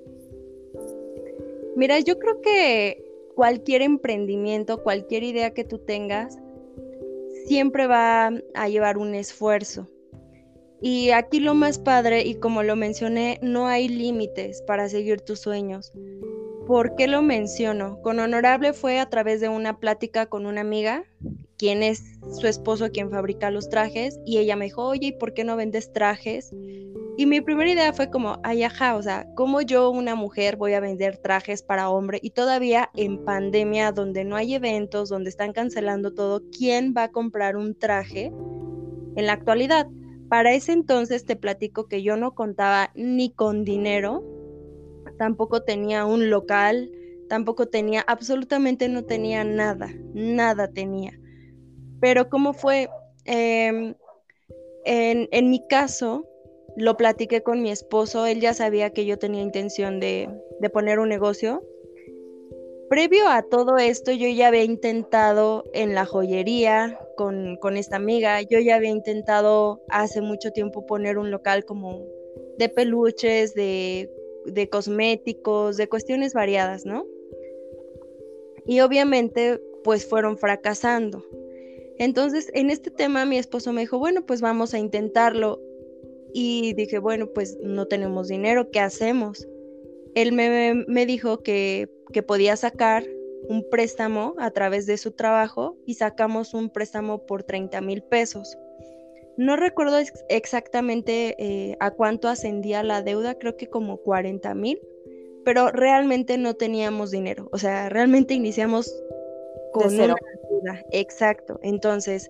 Mira, 1.75 1.99
yo 1.99 2.17
creo 2.17 2.41
que 2.41 3.05
cualquier 3.35 3.81
emprendimiento, 3.81 4.81
cualquier 4.81 5.23
idea 5.23 5.53
que 5.53 5.63
tú 5.63 5.77
tengas, 5.77 6.40
siempre 7.47 7.87
va 7.87 8.31
a 8.53 8.69
llevar 8.69 8.97
un 8.97 9.15
esfuerzo. 9.15 9.87
Y 10.81 11.11
aquí 11.11 11.39
lo 11.39 11.53
más 11.53 11.77
padre, 11.77 12.25
y 12.25 12.35
como 12.35 12.63
lo 12.63 12.75
mencioné, 12.75 13.39
no 13.43 13.67
hay 13.67 13.87
límites 13.87 14.63
para 14.63 14.89
seguir 14.89 15.21
tus 15.21 15.39
sueños. 15.39 15.93
¿Por 16.71 16.95
qué 16.95 17.09
lo 17.09 17.21
menciono? 17.21 18.01
Con 18.01 18.19
Honorable 18.19 18.71
fue 18.71 18.99
a 18.99 19.09
través 19.09 19.41
de 19.41 19.49
una 19.49 19.77
plática 19.77 20.27
con 20.27 20.45
una 20.45 20.61
amiga 20.61 21.03
quién 21.57 21.83
es 21.83 22.17
su 22.39 22.47
esposo 22.47 22.91
quien 22.91 23.11
fabrica 23.11 23.51
los 23.51 23.67
trajes 23.67 24.21
y 24.25 24.37
ella 24.37 24.55
me 24.55 24.63
dijo, 24.65 24.87
oye, 24.87 25.07
¿y 25.07 25.11
por 25.11 25.33
qué 25.33 25.43
no 25.43 25.57
vendes 25.57 25.91
trajes? 25.91 26.53
Y 27.17 27.25
mi 27.25 27.41
primera 27.41 27.69
idea 27.69 27.91
fue 27.91 28.09
como, 28.09 28.39
ay, 28.43 28.63
ajá, 28.63 28.95
o 28.95 29.03
sea, 29.03 29.27
¿cómo 29.35 29.59
yo, 29.59 29.89
una 29.89 30.15
mujer, 30.15 30.55
voy 30.55 30.71
a 30.71 30.79
vender 30.79 31.17
trajes 31.17 31.61
para 31.61 31.89
hombre? 31.89 32.19
Y 32.23 32.29
todavía 32.29 32.89
en 32.95 33.25
pandemia, 33.25 33.91
donde 33.91 34.23
no 34.23 34.37
hay 34.37 34.53
eventos, 34.53 35.09
donde 35.09 35.29
están 35.29 35.51
cancelando 35.51 36.13
todo, 36.13 36.41
¿quién 36.57 36.93
va 36.95 37.03
a 37.03 37.11
comprar 37.11 37.57
un 37.57 37.77
traje 37.77 38.31
en 39.17 39.25
la 39.25 39.33
actualidad? 39.33 39.87
Para 40.29 40.53
ese 40.53 40.71
entonces 40.71 41.25
te 41.25 41.35
platico 41.35 41.89
que 41.89 42.01
yo 42.01 42.15
no 42.15 42.33
contaba 42.33 42.91
ni 42.95 43.29
con 43.29 43.65
dinero, 43.65 44.23
tampoco 45.21 45.61
tenía 45.61 46.03
un 46.07 46.31
local, 46.31 46.89
tampoco 47.29 47.67
tenía, 47.67 48.01
absolutamente 48.01 48.89
no 48.89 49.03
tenía 49.03 49.43
nada, 49.43 49.93
nada 50.15 50.67
tenía. 50.67 51.11
Pero 51.99 52.27
¿cómo 52.27 52.53
fue? 52.53 52.89
Em, 53.25 53.93
en, 54.83 55.49
mi 55.51 55.63
caso, 55.67 56.27
lo 56.75 56.97
platiqué 56.97 57.43
con 57.43 57.61
mi 57.61 57.69
esposo, 57.69 58.25
él 58.25 58.41
ya 58.41 58.55
sabía 58.55 58.93
que 58.93 59.05
yo 59.05 59.19
tenía 59.19 59.43
intención 59.43 59.99
de, 59.99 60.27
poner 60.73 60.97
un 60.97 61.09
negocio, 61.09 61.61
previo 62.89 63.27
a 63.27 63.43
todo 63.43 63.77
esto, 63.77 64.11
yo 64.11 64.27
ya 64.27 64.47
había 64.47 64.63
intentado 64.63 65.65
en 65.75 65.93
la 65.93 66.07
joyería 66.07 66.99
con, 67.15 67.57
con, 67.57 67.77
esta 67.77 67.97
amiga, 67.97 68.41
yo 68.41 68.57
ya 68.57 68.77
había 68.77 68.89
intentado 68.89 69.83
hace 69.89 70.19
mucho 70.19 70.49
tiempo 70.49 70.87
poner 70.87 71.19
un 71.19 71.29
local 71.29 71.63
como 71.63 72.07
de 72.57 72.69
peluches, 72.69 73.53
de, 73.53 74.09
de 74.45 74.69
cosméticos, 74.69 75.77
de 75.77 75.87
cuestiones 75.87 76.33
variadas, 76.33 76.85
¿no? 76.85 77.05
Y 78.65 78.81
obviamente, 78.81 79.59
pues 79.83 80.05
fueron 80.05 80.37
fracasando. 80.37 81.23
Entonces, 81.97 82.49
en 82.53 82.69
este 82.69 82.91
tema 82.91 83.25
mi 83.25 83.37
esposo 83.37 83.73
me 83.73 83.81
dijo, 83.81 83.99
bueno, 83.99 84.25
pues 84.25 84.41
vamos 84.41 84.73
a 84.73 84.79
intentarlo. 84.79 85.61
Y 86.33 86.73
dije, 86.73 86.99
bueno, 86.99 87.27
pues 87.27 87.57
no 87.61 87.87
tenemos 87.87 88.27
dinero, 88.27 88.71
¿qué 88.71 88.79
hacemos? 88.79 89.47
Él 90.15 90.31
me, 90.31 90.85
me 90.87 91.05
dijo 91.05 91.39
que 91.43 91.89
que 92.11 92.23
podía 92.23 92.55
sacar 92.55 93.05
un 93.47 93.67
préstamo 93.69 94.35
a 94.37 94.51
través 94.51 94.85
de 94.85 94.97
su 94.97 95.11
trabajo 95.11 95.77
y 95.85 95.95
sacamos 95.95 96.53
un 96.53 96.69
préstamo 96.69 97.25
por 97.25 97.43
30 97.43 97.81
mil 97.81 98.03
pesos. 98.03 98.57
No 99.37 99.55
recuerdo 99.55 99.97
exactamente 100.29 101.35
eh, 101.39 101.77
a 101.79 101.91
cuánto 101.91 102.27
ascendía 102.27 102.83
la 102.83 103.01
deuda, 103.01 103.35
creo 103.35 103.57
que 103.57 103.67
como 103.67 103.97
40 103.97 104.53
mil, 104.55 104.79
pero 105.43 105.71
realmente 105.71 106.37
no 106.37 106.55
teníamos 106.55 107.11
dinero, 107.11 107.49
o 107.51 107.57
sea, 107.57 107.89
realmente 107.89 108.33
iniciamos 108.33 108.93
con 109.73 109.89
cero. 109.89 110.15
deuda. 110.49 110.83
Exacto. 110.91 111.59
Entonces, 111.63 112.29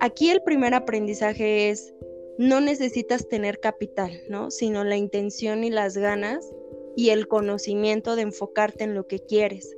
aquí 0.00 0.30
el 0.30 0.42
primer 0.42 0.74
aprendizaje 0.74 1.70
es, 1.70 1.94
no 2.38 2.60
necesitas 2.60 3.28
tener 3.28 3.60
capital, 3.60 4.12
¿no? 4.28 4.50
Sino 4.50 4.84
la 4.84 4.96
intención 4.96 5.64
y 5.64 5.70
las 5.70 5.96
ganas 5.96 6.50
y 6.96 7.10
el 7.10 7.28
conocimiento 7.28 8.16
de 8.16 8.22
enfocarte 8.22 8.84
en 8.84 8.94
lo 8.94 9.06
que 9.06 9.20
quieres. 9.20 9.76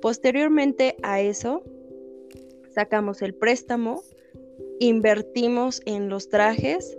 Posteriormente 0.00 0.96
a 1.02 1.20
eso, 1.20 1.62
sacamos 2.70 3.22
el 3.22 3.34
préstamo, 3.34 4.02
invertimos 4.80 5.80
en 5.86 6.08
los 6.08 6.28
trajes. 6.28 6.96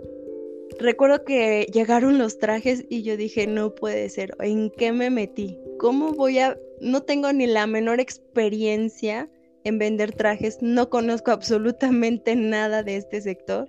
Recuerdo 0.78 1.24
que 1.24 1.66
llegaron 1.72 2.18
los 2.18 2.38
trajes 2.38 2.84
y 2.88 3.02
yo 3.02 3.16
dije, 3.16 3.46
no 3.46 3.74
puede 3.74 4.08
ser, 4.08 4.34
¿en 4.40 4.70
qué 4.70 4.92
me 4.92 5.10
metí? 5.10 5.58
¿Cómo 5.78 6.12
voy 6.12 6.38
a...? 6.38 6.58
No 6.80 7.02
tengo 7.02 7.32
ni 7.32 7.46
la 7.46 7.66
menor 7.66 8.00
experiencia 8.00 9.28
en 9.64 9.78
vender 9.78 10.12
trajes, 10.12 10.58
no 10.62 10.88
conozco 10.88 11.30
absolutamente 11.30 12.34
nada 12.34 12.82
de 12.82 12.96
este 12.96 13.20
sector. 13.20 13.68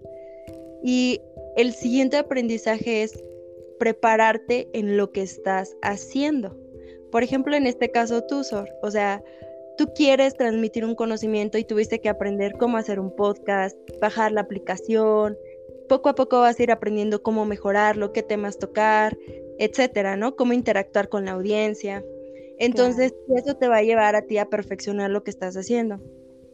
Y 0.84 1.20
el 1.58 1.74
siguiente 1.74 2.18
aprendizaje 2.18 3.04
es 3.04 3.22
prepararte 3.80 4.70
en 4.74 4.96
lo 4.96 5.12
que 5.12 5.22
estás 5.22 5.76
haciendo. 5.82 6.58
Por 7.12 7.24
ejemplo, 7.24 7.56
en 7.56 7.68
este 7.68 7.92
caso 7.92 8.24
tú, 8.24 8.44
Sor, 8.44 8.70
o 8.82 8.90
sea, 8.90 9.22
tú 9.78 9.92
quieres 9.96 10.36
transmitir 10.36 10.86
un 10.86 10.96
conocimiento 10.96 11.58
y 11.58 11.64
tuviste 11.64 12.00
que 12.00 12.10
aprender 12.10 12.54
cómo 12.58 12.78
hacer 12.78 13.00
un 13.00 13.16
podcast, 13.16 13.78
bajar 14.00 14.32
la 14.32 14.42
aplicación, 14.42 15.38
poco 15.90 16.10
a 16.10 16.16
poco 16.16 16.40
vas 16.40 16.60
a 16.60 16.64
ir 16.64 16.72
aprendiendo 16.72 17.22
cómo 17.22 17.46
mejorarlo, 17.46 18.14
qué 18.14 18.24
temas 18.24 18.58
tocar, 18.58 19.18
etcétera, 19.60 20.16
¿no? 20.16 20.36
Cómo 20.36 20.54
interactuar 20.54 21.10
con 21.10 21.26
la 21.26 21.32
audiencia. 21.32 22.04
Entonces, 22.60 23.14
eso 23.36 23.56
te 23.56 23.68
va 23.68 23.78
a 23.78 23.84
llevar 23.84 24.16
a 24.16 24.22
ti 24.22 24.38
a 24.38 24.46
perfeccionar 24.46 25.10
lo 25.10 25.24
que 25.24 25.32
estás 25.32 25.58
haciendo. 25.58 26.00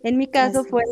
En 0.04 0.18
mi 0.18 0.28
caso 0.28 0.64
fue 0.64 0.84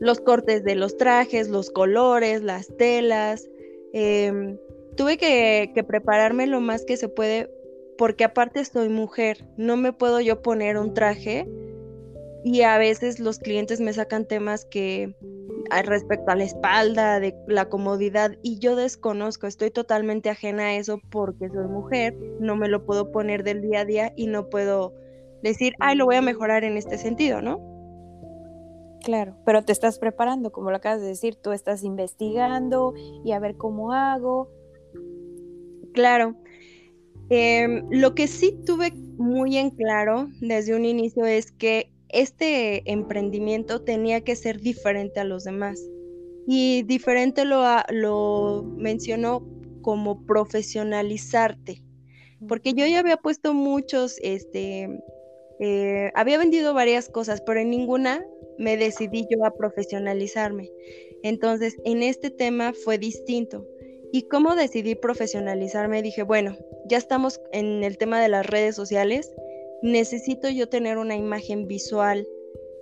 los 0.00 0.20
cortes 0.20 0.64
de 0.64 0.74
los 0.74 0.96
trajes, 0.96 1.48
los 1.48 1.70
colores, 1.70 2.42
las 2.42 2.68
telas, 2.76 3.48
eh, 3.92 4.56
tuve 4.96 5.16
que, 5.16 5.84
prepararme 5.86 6.46
lo 6.46 6.60
más 6.60 6.84
que 6.84 6.96
se 6.96 7.08
puede 7.08 7.50
porque 7.96 8.24
aparte 8.24 8.64
soy 8.64 8.88
mujer, 8.88 9.44
no 9.56 9.76
me 9.76 9.92
puedo 9.92 10.20
yo 10.20 10.42
poner 10.42 10.78
un 10.78 10.94
traje 10.94 11.48
y 12.44 12.62
a 12.62 12.78
veces 12.78 13.20
los 13.20 13.38
clientes 13.38 13.80
me 13.80 13.92
sacan 13.92 14.26
temas 14.26 14.64
que 14.64 15.14
respecto 15.84 16.30
a 16.30 16.36
la 16.36 16.44
espalda, 16.44 17.20
de 17.20 17.34
la 17.48 17.68
comodidad 17.68 18.32
y 18.42 18.58
yo 18.58 18.76
desconozco, 18.76 19.46
estoy 19.46 19.70
totalmente 19.70 20.28
ajena 20.28 20.64
a 20.64 20.74
eso 20.74 21.00
porque 21.10 21.48
soy 21.48 21.66
mujer, 21.66 22.16
no 22.38 22.56
me 22.56 22.68
lo 22.68 22.84
puedo 22.84 23.10
poner 23.10 23.44
del 23.44 23.62
día 23.62 23.80
a 23.80 23.84
día 23.84 24.12
y 24.14 24.26
no 24.26 24.50
puedo 24.50 24.92
decir, 25.42 25.74
ay, 25.80 25.96
lo 25.96 26.04
voy 26.04 26.16
a 26.16 26.22
mejorar 26.22 26.64
en 26.64 26.76
este 26.76 26.98
sentido, 26.98 27.40
¿no? 27.40 27.60
Claro, 29.02 29.36
pero 29.44 29.62
te 29.62 29.72
estás 29.72 29.98
preparando, 29.98 30.50
como 30.52 30.70
lo 30.70 30.76
acabas 30.76 31.00
de 31.00 31.08
decir, 31.08 31.36
tú 31.36 31.52
estás 31.52 31.82
investigando 31.82 32.94
y 33.24 33.32
a 33.32 33.38
ver 33.38 33.56
cómo 33.56 33.92
hago, 33.92 34.50
Claro. 35.94 36.34
Em, 37.30 37.84
lo 37.90 38.14
que 38.14 38.26
sí 38.26 38.56
tuve 38.66 38.92
muy 39.16 39.56
en 39.56 39.70
claro 39.70 40.28
desde 40.40 40.74
un 40.74 40.84
inicio 40.84 41.24
es 41.24 41.52
que 41.52 41.90
este 42.08 42.90
emprendimiento 42.90 43.82
tenía 43.82 44.20
que 44.22 44.36
ser 44.36 44.60
diferente 44.60 45.20
a 45.20 45.24
los 45.24 45.44
demás. 45.44 45.80
Y 46.46 46.82
diferente 46.82 47.44
lo, 47.44 47.64
lo 47.90 48.62
mencionó 48.76 49.46
como 49.80 50.24
profesionalizarte. 50.26 51.82
Porque 52.46 52.74
yo 52.74 52.86
ya 52.86 52.98
había 52.98 53.16
puesto 53.16 53.54
muchos, 53.54 54.18
este, 54.22 54.88
eh, 55.60 56.10
había 56.14 56.38
vendido 56.38 56.74
varias 56.74 57.08
cosas, 57.08 57.40
pero 57.46 57.60
en 57.60 57.70
ninguna 57.70 58.24
me 58.58 58.76
decidí 58.76 59.26
yo 59.30 59.44
a 59.44 59.54
profesionalizarme. 59.54 60.70
Entonces, 61.22 61.76
en 61.84 62.02
este 62.02 62.30
tema 62.30 62.72
fue 62.72 62.98
distinto. 62.98 63.66
¿Y 64.14 64.28
cómo 64.28 64.54
decidí 64.54 64.94
profesionalizarme? 64.94 66.00
Dije, 66.00 66.22
bueno, 66.22 66.56
ya 66.86 66.98
estamos 66.98 67.40
en 67.50 67.82
el 67.82 67.98
tema 67.98 68.22
de 68.22 68.28
las 68.28 68.46
redes 68.46 68.76
sociales, 68.76 69.34
necesito 69.82 70.48
yo 70.48 70.68
tener 70.68 70.98
una 70.98 71.16
imagen 71.16 71.66
visual, 71.66 72.24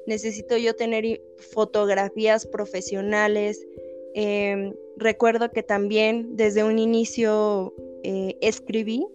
necesito 0.07 0.59
yo 0.59 0.77
tener 0.77 1.23
fotografías 1.39 2.45
profesionales. 2.45 3.67
Em, 4.13 4.75
recuerdo 4.99 5.51
que 5.51 5.63
también 5.63 6.37
desde 6.37 6.65
un 6.65 6.79
inicio 6.79 7.73
eh, 8.03 8.37
escribí 8.43 9.07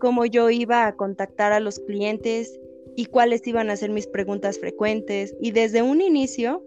cómo 0.00 0.26
yo 0.26 0.50
iba 0.50 0.88
a 0.88 0.96
contactar 0.96 1.52
a 1.52 1.60
los 1.60 1.78
clientes 1.78 2.58
y 2.96 3.04
cuáles 3.04 3.46
iban 3.46 3.70
a 3.70 3.76
ser 3.76 3.90
mis 3.90 4.08
preguntas 4.08 4.58
frecuentes. 4.58 5.36
Y 5.40 5.52
desde 5.52 5.82
un 5.82 6.00
inicio 6.00 6.64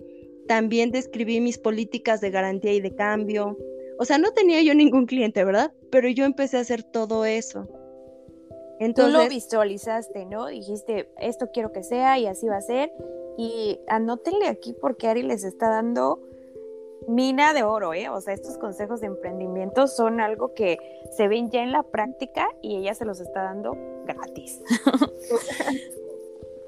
también 0.48 0.92
describí 0.92 1.42
mis 1.42 1.58
políticas 1.58 2.22
de 2.22 2.32
garantía 2.32 2.72
y 2.72 2.80
de 2.80 2.96
cambio, 2.96 3.58
o 4.00 4.06
sea, 4.06 4.18
no 4.18 4.32
tenía 4.32 4.62
yo 4.62 4.74
ningún 4.76 5.06
cliente, 5.06 5.44
¿verdad? 5.44 5.72
Pero 5.92 6.10
yo 6.10 6.26
empecé 6.26 6.58
a 6.58 6.62
hacer 6.62 6.84
todo 6.84 7.26
eso. 7.26 7.68
Entonces, 8.80 9.14
Tú 9.14 9.24
lo 9.24 9.30
visualizaste, 9.30 10.26
¿no? 10.26 10.48
Dijiste, 10.48 11.10
esto 11.20 11.50
quiero 11.54 11.72
que 11.72 11.84
sea 11.84 12.20
y 12.20 12.28
así 12.28 12.48
va 12.48 12.58
a 12.58 12.62
ser. 12.62 12.92
Y 13.38 13.80
anótenle 13.88 14.48
aquí 14.48 14.74
porque 14.74 15.08
Ari 15.08 15.24
les 15.24 15.44
está 15.44 15.70
dando 15.70 16.20
mina 17.08 17.54
de 17.54 17.64
oro, 17.64 17.94
¿eh? 17.94 18.10
O 18.10 18.20
sea, 18.22 18.34
estos 18.34 18.58
consejos 18.58 19.02
de 19.02 19.08
emprendimiento 19.08 19.88
son 19.88 20.20
algo 20.20 20.54
que 20.54 20.78
se 21.12 21.28
ven 21.28 21.50
ya 21.50 21.64
en 21.64 21.72
la 21.72 21.84
práctica 21.84 22.48
y 22.62 22.78
ella 22.78 22.94
se 22.94 23.06
los 23.06 23.20
está 23.20 23.44
dando 23.44 23.78
gratis. 24.06 24.62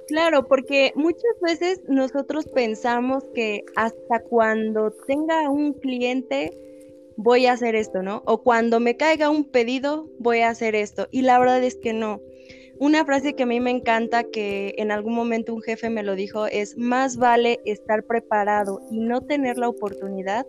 Claro, 0.07 0.45
porque 0.47 0.93
muchas 0.95 1.39
veces 1.41 1.81
nosotros 1.87 2.45
pensamos 2.47 3.23
que 3.33 3.65
hasta 3.75 4.21
cuando 4.21 4.91
tenga 4.91 5.49
un 5.49 5.73
cliente 5.73 6.51
voy 7.17 7.45
a 7.45 7.53
hacer 7.53 7.75
esto, 7.75 8.01
¿no? 8.01 8.23
O 8.25 8.43
cuando 8.43 8.79
me 8.79 8.97
caiga 8.97 9.29
un 9.29 9.45
pedido, 9.45 10.09
voy 10.19 10.39
a 10.39 10.49
hacer 10.49 10.75
esto. 10.75 11.07
Y 11.11 11.21
la 11.21 11.39
verdad 11.39 11.63
es 11.63 11.75
que 11.75 11.93
no. 11.93 12.21
Una 12.77 13.05
frase 13.05 13.35
que 13.35 13.43
a 13.43 13.45
mí 13.45 13.59
me 13.59 13.71
encanta, 13.71 14.23
que 14.23 14.75
en 14.77 14.91
algún 14.91 15.13
momento 15.13 15.53
un 15.53 15.61
jefe 15.61 15.89
me 15.89 16.03
lo 16.03 16.15
dijo, 16.15 16.45
es 16.47 16.77
más 16.77 17.17
vale 17.17 17.61
estar 17.65 18.03
preparado 18.03 18.81
y 18.91 18.99
no 18.99 19.21
tener 19.21 19.57
la 19.57 19.69
oportunidad 19.69 20.45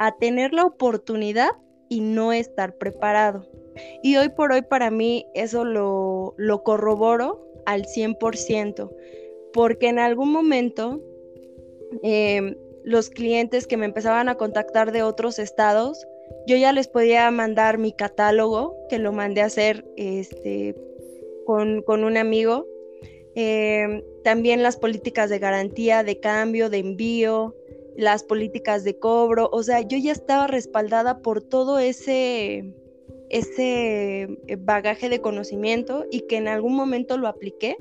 a 0.00 0.16
tener 0.16 0.54
la 0.54 0.64
oportunidad 0.64 1.50
y 1.90 2.00
no 2.00 2.32
estar 2.32 2.74
preparado. 2.78 3.46
Y 4.02 4.16
hoy 4.16 4.30
por 4.30 4.50
hoy 4.50 4.62
para 4.62 4.90
mí 4.90 5.26
eso 5.34 5.66
lo, 5.66 6.34
lo 6.38 6.62
corroboro 6.62 7.46
al 7.66 7.84
100%, 7.84 8.90
porque 9.52 9.88
en 9.88 9.98
algún 9.98 10.32
momento 10.32 11.02
eh, 12.02 12.56
los 12.84 13.10
clientes 13.10 13.66
que 13.66 13.76
me 13.76 13.86
empezaban 13.86 14.28
a 14.28 14.36
contactar 14.36 14.92
de 14.92 15.02
otros 15.02 15.38
estados, 15.38 16.06
yo 16.46 16.56
ya 16.56 16.72
les 16.72 16.88
podía 16.88 17.30
mandar 17.30 17.78
mi 17.78 17.92
catálogo, 17.92 18.76
que 18.88 18.98
lo 18.98 19.12
mandé 19.12 19.42
a 19.42 19.46
hacer 19.46 19.84
este, 19.96 20.76
con, 21.44 21.84
un 21.86 22.16
amigo. 22.16 22.66
Em, 23.34 24.02
también 24.24 24.62
las 24.62 24.76
políticas 24.76 25.30
de 25.30 25.38
garantía, 25.38 26.02
de 26.02 26.18
cambio, 26.20 26.70
de 26.70 26.78
envío, 26.78 27.54
las 27.96 28.22
políticas 28.24 28.84
de 28.84 28.98
cobro. 28.98 29.48
O 29.52 29.62
sea, 29.62 29.80
yo 29.82 29.98
ya 29.98 30.12
estaba 30.12 30.46
respaldada 30.46 31.20
por 31.20 31.42
todo 31.42 31.78
ese, 31.78 32.74
ese 33.28 34.38
bagaje 34.58 35.08
de 35.08 35.20
conocimiento 35.20 36.06
y 36.10 36.22
que 36.22 36.36
en 36.36 36.48
algún 36.48 36.74
momento 36.74 37.18
lo 37.18 37.28
apliqué 37.28 37.76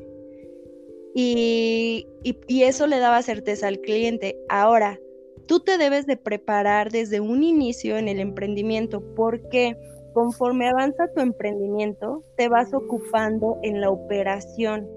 y, 1.13 2.07
eso 2.47 2.87
le 2.87 2.99
daba 2.99 3.21
certeza 3.21 3.67
al 3.67 3.79
cliente. 3.79 4.37
Ahora, 4.49 4.99
tú 5.47 5.59
te 5.59 5.77
debes 5.77 6.05
de 6.05 6.17
preparar 6.17 6.91
desde 6.91 7.19
un 7.19 7.43
inicio 7.43 7.97
en 7.97 8.07
el 8.07 8.19
emprendimiento 8.19 9.03
porque 9.15 9.75
conforme 10.13 10.67
avanza 10.67 11.11
tu 11.13 11.21
emprendimiento, 11.21 12.23
te 12.35 12.49
vas 12.49 12.73
ocupando 12.73 13.57
en 13.63 13.81
la 13.81 13.89
operación. 13.89 14.87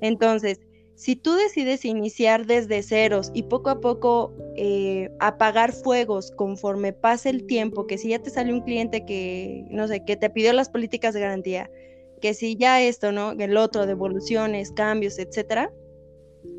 Entonces, 0.00 0.60
si 0.94 1.16
tú 1.16 1.34
decides 1.34 1.84
iniciar 1.84 2.46
desde 2.46 2.82
ceros 2.82 3.30
y 3.32 3.44
poco 3.44 3.70
a 3.70 3.80
poco 3.80 4.34
eh, 4.56 5.10
apagar 5.18 5.72
fuegos 5.72 6.30
conforme 6.30 6.92
pase 6.92 7.30
el 7.30 7.46
tiempo, 7.46 7.86
que 7.86 7.96
si 7.96 8.10
ya 8.10 8.18
te 8.18 8.30
sale 8.30 8.52
un 8.52 8.60
cliente 8.60 9.06
que, 9.06 9.64
no 9.70 9.88
sé, 9.88 10.04
que 10.04 10.16
te 10.16 10.28
pidió 10.28 10.52
las 10.52 10.68
políticas 10.68 11.14
de 11.14 11.20
garantía, 11.20 11.70
que 12.20 12.34
si 12.34 12.56
ya 12.56 12.80
esto, 12.80 13.12
¿no? 13.12 13.32
El 13.32 13.56
otro, 13.56 13.86
devoluciones, 13.86 14.72
cambios, 14.72 15.18
etcétera, 15.18 15.72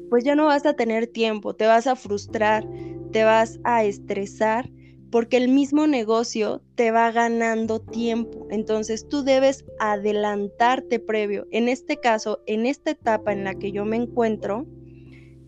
pues 0.09 0.23
ya 0.23 0.35
no 0.35 0.45
vas 0.45 0.65
a 0.65 0.73
tener 0.73 1.07
tiempo, 1.07 1.55
te 1.55 1.67
vas 1.67 1.87
a 1.87 1.95
frustrar, 1.95 2.67
te 3.11 3.23
vas 3.23 3.59
a 3.63 3.83
estresar 3.83 4.69
porque 5.11 5.37
el 5.37 5.49
mismo 5.49 5.87
negocio 5.87 6.61
te 6.75 6.91
va 6.91 7.11
ganando 7.11 7.79
tiempo. 7.79 8.47
Entonces 8.49 9.07
tú 9.07 9.23
debes 9.23 9.65
adelantarte 9.79 10.99
previo. 10.99 11.47
En 11.51 11.67
este 11.67 11.97
caso, 11.97 12.41
en 12.45 12.65
esta 12.65 12.91
etapa 12.91 13.33
en 13.33 13.43
la 13.43 13.55
que 13.55 13.71
yo 13.71 13.83
me 13.83 13.97
encuentro, 13.97 14.65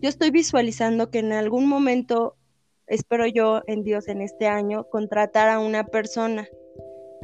yo 0.00 0.08
estoy 0.08 0.30
visualizando 0.30 1.10
que 1.10 1.20
en 1.20 1.32
algún 1.32 1.66
momento, 1.66 2.36
espero 2.86 3.26
yo 3.26 3.62
en 3.66 3.82
Dios 3.82 4.08
en 4.08 4.20
este 4.20 4.46
año, 4.46 4.84
contratar 4.90 5.48
a 5.48 5.58
una 5.58 5.86
persona 5.86 6.46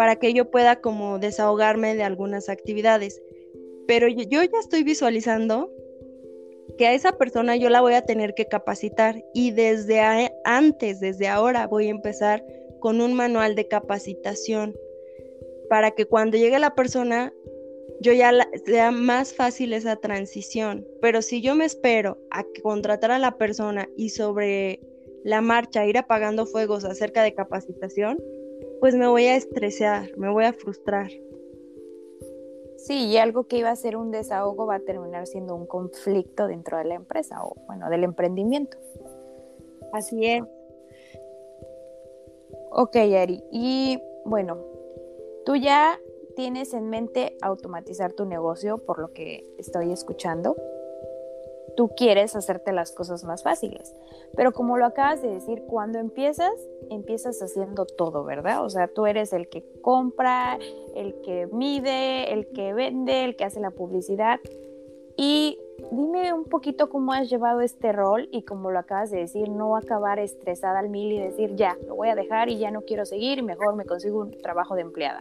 para 0.00 0.16
que 0.16 0.32
yo 0.32 0.50
pueda 0.50 0.80
como 0.80 1.18
desahogarme 1.18 1.94
de 1.94 2.04
algunas 2.04 2.48
actividades. 2.48 3.20
Pero 3.86 4.08
yo, 4.08 4.42
ya 4.42 4.58
estoy 4.58 4.82
visualizando 4.82 5.70
que 6.78 6.86
a 6.86 6.94
esa 6.94 7.18
persona 7.18 7.54
yo 7.56 7.68
la 7.68 7.82
voy 7.82 7.92
a 7.92 8.06
tener 8.06 8.32
que 8.32 8.46
capacitar 8.46 9.22
y 9.34 9.50
desde 9.50 10.00
antes, 10.46 11.00
desde 11.00 11.28
ahora 11.28 11.66
voy 11.66 11.88
a 11.88 11.90
empezar 11.90 12.42
con 12.80 13.02
un 13.02 13.12
manual 13.12 13.54
de 13.54 13.68
capacitación 13.68 14.74
para 15.68 15.90
que 15.90 16.06
cuando 16.06 16.38
llegue 16.38 16.58
la 16.58 16.74
persona 16.74 17.34
yo 18.00 18.14
ya 18.14 18.32
sea 18.64 18.92
más 18.92 19.34
fácil 19.34 19.74
esa 19.74 19.96
transición. 19.96 20.88
Pero 21.02 21.20
si 21.20 21.42
yo 21.42 21.54
me 21.54 21.66
espero 21.66 22.16
a 22.30 22.46
contratar 22.62 23.10
a 23.10 23.18
la 23.18 23.36
persona 23.36 23.86
y 23.98 24.08
sobre 24.08 24.80
la 25.24 25.42
marcha 25.42 25.84
ir 25.84 25.98
apagando 25.98 26.46
fuegos 26.46 26.86
acerca 26.86 27.22
de 27.22 27.34
capacitación, 27.34 28.16
pues 28.80 28.94
me 28.94 29.06
voy 29.06 29.26
a 29.26 29.36
estresar, 29.36 30.10
me 30.16 30.30
voy 30.30 30.44
a 30.44 30.52
frustrar. 30.52 31.10
Sí, 32.76 33.08
y 33.08 33.18
algo 33.18 33.44
que 33.44 33.58
iba 33.58 33.70
a 33.70 33.76
ser 33.76 33.96
un 33.96 34.10
desahogo 34.10 34.66
va 34.66 34.76
a 34.76 34.80
terminar 34.80 35.26
siendo 35.26 35.54
un 35.54 35.66
conflicto 35.66 36.46
dentro 36.46 36.78
de 36.78 36.84
la 36.84 36.94
empresa 36.94 37.44
o, 37.44 37.54
bueno, 37.66 37.90
del 37.90 38.04
emprendimiento. 38.04 38.78
Así 39.92 40.24
es. 40.24 40.42
Ok, 42.70 42.96
Ari. 42.96 43.42
Y 43.52 44.02
bueno, 44.24 44.58
tú 45.44 45.56
ya 45.56 45.98
tienes 46.36 46.72
en 46.72 46.88
mente 46.88 47.36
automatizar 47.42 48.14
tu 48.14 48.24
negocio, 48.24 48.78
por 48.78 48.98
lo 48.98 49.12
que 49.12 49.46
estoy 49.58 49.92
escuchando 49.92 50.56
tú 51.76 51.90
quieres 51.96 52.37
hacerte 52.37 52.72
las 52.72 52.92
cosas 52.92 53.24
más 53.24 53.42
fáciles. 53.42 53.94
Pero 54.37 54.52
como 54.52 54.76
lo 54.76 54.87
acabas 54.87 55.22
de 55.22 55.28
decir, 55.28 55.62
cuando 55.66 55.98
empiezas, 55.98 56.52
empiezas 56.90 57.40
haciendo 57.40 57.85
todo, 57.87 58.24
¿verdad? 58.24 58.64
O 58.64 58.70
sea, 58.70 58.88
tú 58.88 59.06
eres 59.06 59.33
el 59.33 59.48
que 59.48 59.64
compra, 59.83 60.59
el 60.94 61.20
que 61.22 61.48
mide, 61.52 62.33
el 62.33 62.48
que 62.48 62.72
vende, 62.72 63.24
el 63.24 63.37
que 63.37 63.44
hace 63.44 63.61
la 63.61 63.70
publicidad. 63.70 64.40
Y 65.16 65.59
dime 65.90 66.33
un 66.33 66.44
poquito 66.44 66.88
cómo 66.88 67.12
has 67.12 67.28
llevado 67.28 67.61
este 67.61 67.92
rol 67.92 68.28
y 68.33 68.42
como 68.42 68.70
lo 68.70 68.78
acabas 68.78 69.11
de 69.11 69.18
decir, 69.18 69.48
no 69.48 69.76
acabar 69.76 70.18
estresada 70.18 70.78
al 70.78 70.88
mil 70.88 71.12
y 71.12 71.20
decir, 71.20 71.56
ya, 71.56 71.76
lo 71.87 71.96
voy 71.96 72.09
a 72.09 72.14
dejar 72.14 72.48
y 72.48 72.59
ya 72.59 72.70
no 72.70 72.83
quiero 72.83 73.04
seguir 73.04 73.42
mejor 73.42 73.76
me 73.76 73.85
consigo 73.85 74.20
un 74.20 74.30
trabajo 74.30 74.74
de 74.74 74.83
empleada. 74.83 75.18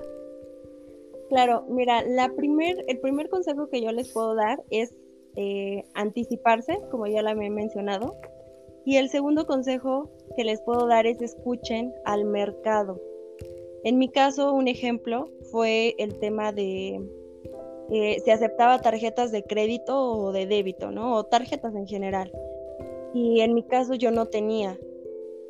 Claro, 1.29 1.65
mira, 1.69 2.03
la 2.03 2.29
primer, 2.29 2.83
el 2.88 2.99
primer 2.99 3.29
consejo 3.29 3.67
que 3.69 3.81
yo 3.81 3.91
les 3.91 4.12
puedo 4.12 4.35
dar 4.35 4.63
es 4.71 4.95
eh, 5.35 5.83
anticiparse, 5.93 6.79
como 6.91 7.07
ya 7.07 7.21
la 7.21 7.31
he 7.31 7.49
mencionado. 7.49 8.15
Y 8.85 8.97
el 8.97 9.09
segundo 9.09 9.45
consejo 9.45 10.09
que 10.35 10.43
les 10.43 10.61
puedo 10.61 10.87
dar 10.87 11.05
es 11.05 11.21
escuchen 11.21 11.93
al 12.05 12.25
mercado. 12.25 12.99
En 13.83 13.97
mi 13.97 14.09
caso, 14.09 14.53
un 14.53 14.67
ejemplo 14.67 15.29
fue 15.51 15.95
el 15.97 16.19
tema 16.19 16.51
de 16.51 17.01
eh, 17.91 18.21
aceptaba 18.31 18.79
tarjetas 18.79 19.31
de 19.31 19.43
crédito 19.43 19.97
o 19.97 20.31
de 20.31 20.45
débito, 20.47 20.91
¿no? 20.91 21.15
O 21.15 21.25
tarjetas 21.25 21.75
en 21.75 21.87
general. 21.87 22.31
Y 23.13 23.41
en 23.41 23.53
mi 23.53 23.63
caso 23.63 23.95
yo 23.95 24.11
no 24.11 24.27
tenía. 24.27 24.77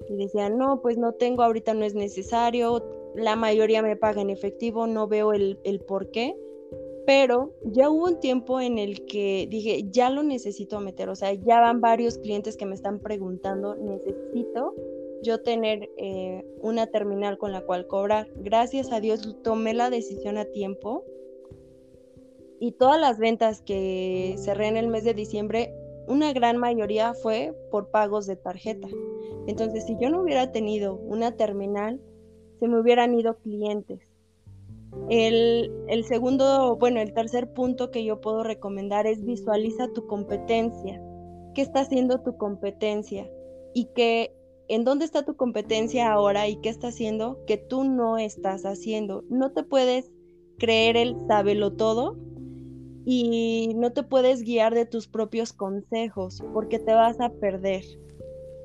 Y 0.10 0.16
decían, 0.16 0.58
no, 0.58 0.82
pues 0.82 0.98
no 0.98 1.14
tengo, 1.14 1.44
ahorita 1.44 1.74
no 1.74 1.86
es 1.86 1.96
necesario, 1.96 2.84
la 3.16 3.36
mayoría 3.36 3.82
me 3.82 3.96
paga 3.96 4.22
en 4.22 4.30
efectivo, 4.30 4.88
no 4.88 5.08
veo 5.08 5.34
el 5.34 5.84
por 5.88 6.10
qué 6.12 6.36
pero 7.10 7.56
ya 7.64 7.90
hubo 7.90 8.06
un 8.06 8.20
tiempo 8.20 8.62
en 8.62 8.78
el 8.78 9.04
que 9.08 9.48
dije, 9.50 9.84
ya 9.90 10.12
lo 10.12 10.22
necesito 10.22 10.80
meter, 10.80 11.10
o 11.10 11.16
sea, 11.16 11.34
ya 11.34 11.60
van 11.60 11.82
varios 11.82 12.20
clientes 12.20 12.56
que 12.56 12.68
me 12.68 12.76
están 12.76 13.00
preguntando, 13.00 13.74
necesito 13.74 14.76
yo 15.24 15.42
tener 15.42 15.90
eh, 15.98 16.46
una 16.62 16.86
terminal 16.86 17.40
con 17.40 17.52
la 17.52 17.62
cual 17.62 17.88
cobrar. 17.88 18.28
Gracias 18.36 18.92
a 18.92 19.00
Dios 19.00 19.40
tomé 19.44 19.74
la 19.74 19.90
decisión 19.90 20.38
a 20.38 20.46
tiempo 20.46 21.04
y 22.60 22.74
todas 22.74 23.02
las 23.02 23.18
ventas 23.18 23.64
que 23.64 24.36
cerré 24.38 24.68
en 24.68 24.78
el 24.78 24.88
mes 24.88 25.04
de 25.04 25.16
diciembre, 25.16 25.74
una 26.08 26.32
gran 26.32 26.58
mayoría 26.58 27.16
fue 27.16 27.56
por 27.72 27.90
pagos 27.90 28.28
de 28.28 28.36
tarjeta. 28.36 28.88
Entonces, 29.48 29.88
si 29.88 29.98
yo 30.00 30.12
no 30.12 30.22
hubiera 30.22 30.52
tenido 30.52 30.94
una 30.94 31.36
terminal, 31.36 32.00
se 32.60 32.68
me 32.68 32.80
hubieran 32.80 33.16
ido 33.16 33.36
clientes. 33.38 34.09
El, 35.10 36.04
segundo, 36.08 36.76
bueno, 36.78 37.02
el 37.02 37.14
tercer 37.14 37.52
punto 37.54 37.92
que 37.92 38.04
yo 38.04 38.22
puedo 38.22 38.44
recomendar 38.44 39.08
es 39.08 39.24
visualiza 39.24 39.92
tu 39.94 40.08
competencia. 40.08 41.02
¿Qué 41.56 41.62
está 41.62 41.82
haciendo 41.82 42.22
tu 42.22 42.38
competencia? 42.38 43.30
Y 43.74 43.86
que 43.96 44.36
en 44.68 44.84
dónde 44.84 45.06
está 45.06 45.24
tu 45.24 45.36
competencia 45.36 46.12
ahora 46.12 46.48
y 46.48 46.58
qué 46.58 46.70
está 46.70 46.90
haciendo 46.90 47.44
que 47.46 47.58
tú 47.58 47.84
no 47.84 48.18
estás 48.18 48.66
haciendo. 48.66 49.24
No 49.30 49.52
te 49.52 49.64
puedes 49.64 50.12
creer 50.60 50.98
el 50.98 51.16
sábelo 51.28 51.74
todo 51.74 52.18
y 53.06 53.74
no 53.76 53.92
te 53.92 54.04
puedes 54.04 54.44
guiar 54.44 54.76
de 54.76 54.86
tus 54.86 55.08
propios 55.08 55.54
consejos 55.54 56.44
porque 56.54 56.78
te 56.78 56.94
vas 56.94 57.20
a 57.20 57.30
perder. 57.30 57.84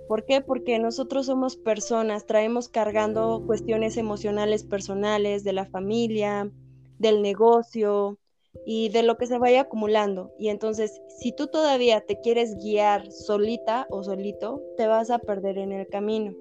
¿Por 0.09 0.25
qué? 0.25 0.41
Porque 0.43 0.79
nosotros 0.79 1.27
somos 1.27 1.57
personas, 1.57 2.27
traemos 2.27 2.69
cargando 2.69 3.43
cuestiones 3.47 3.97
emocionales 3.97 4.63
personales 4.63 5.45
de 5.45 5.55
la 5.55 5.65
familia, 5.65 6.51
del 6.99 7.23
negocio 7.23 8.19
y 8.67 8.91
de 8.91 9.03
lo 9.03 9.17
que 9.17 9.27
se 9.27 9.39
vaya 9.39 9.63
acumulando. 9.63 10.33
Y 10.39 10.49
entonces, 10.49 11.01
si 11.19 11.33
tú 11.33 11.47
todavía 11.47 12.03
te 12.03 12.21
quieres 12.21 12.55
guiar 12.57 13.11
solita 13.11 13.87
o 13.91 14.03
solito, 14.03 14.63
te 14.77 14.87
vas 14.87 15.11
a 15.11 15.19
perder 15.19 15.59
en 15.59 15.73
el 15.73 15.87
camino. 15.89 16.35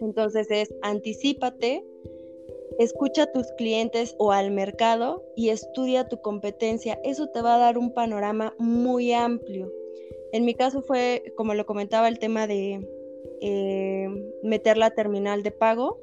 Entonces 0.00 0.48
es 0.50 0.74
anticipate, 0.82 1.84
escucha 2.80 3.24
a 3.24 3.32
tus 3.32 3.46
clientes 3.56 4.16
o 4.18 4.32
al 4.32 4.50
mercado 4.50 5.22
y 5.36 5.50
estudia 5.50 6.08
tu 6.08 6.20
competencia. 6.20 6.98
Eso 7.04 7.28
te 7.28 7.42
va 7.42 7.54
a 7.54 7.58
dar 7.58 7.78
un 7.78 7.94
panorama 7.94 8.54
muy 8.58 9.12
amplio 9.12 9.70
en 10.32 10.44
mi 10.44 10.54
caso 10.54 10.82
fue, 10.82 11.32
como 11.36 11.54
lo 11.54 11.66
comentaba, 11.66 12.08
el 12.08 12.18
tema 12.18 12.46
de 12.46 12.80
eh, 13.40 14.08
meter 14.42 14.78
la 14.78 14.90
terminal 14.90 15.42
de 15.42 15.50
pago, 15.50 16.00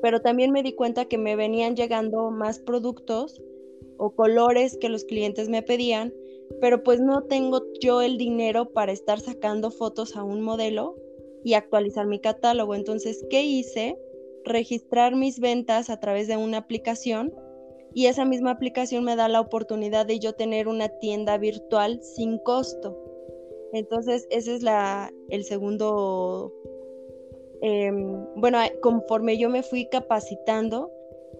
pero 0.00 0.20
también 0.20 0.50
me 0.50 0.62
di 0.62 0.72
cuenta 0.72 1.04
que 1.04 1.18
me 1.18 1.36
venían 1.36 1.76
llegando 1.76 2.30
más 2.30 2.58
productos 2.58 3.42
o 3.98 4.10
colores 4.10 4.78
que 4.80 4.88
los 4.88 5.04
clientes 5.04 5.48
me 5.48 5.62
pedían, 5.62 6.14
pero 6.60 6.82
pues 6.82 7.00
no 7.00 7.24
tengo 7.24 7.62
yo 7.80 8.00
el 8.00 8.16
dinero 8.16 8.70
para 8.70 8.92
estar 8.92 9.20
sacando 9.20 9.70
fotos 9.70 10.16
a 10.16 10.22
un 10.22 10.40
modelo 10.40 10.96
y 11.44 11.54
actualizar 11.54 12.06
mi 12.06 12.20
catálogo. 12.20 12.74
Entonces, 12.74 13.26
¿qué 13.28 13.42
hice? 13.42 13.98
Registrar 14.44 15.16
mis 15.16 15.40
ventas 15.40 15.90
a 15.90 16.00
través 16.00 16.28
de 16.28 16.36
una 16.36 16.58
aplicación 16.58 17.34
y 17.92 18.06
esa 18.06 18.24
misma 18.24 18.52
aplicación 18.52 19.04
me 19.04 19.16
da 19.16 19.28
la 19.28 19.40
oportunidad 19.40 20.06
de 20.06 20.18
yo 20.18 20.34
tener 20.34 20.68
una 20.68 20.88
tienda 20.88 21.36
virtual 21.38 22.00
sin 22.02 22.38
costo. 22.38 23.07
Entonces, 23.72 24.26
ese 24.30 24.54
es 24.54 24.62
la, 24.62 25.12
el 25.28 25.44
segundo, 25.44 26.52
em, 27.60 28.24
bueno, 28.36 28.58
conforme 28.80 29.38
yo 29.38 29.48
me 29.50 29.62
fui 29.62 29.86
capacitando 29.88 30.90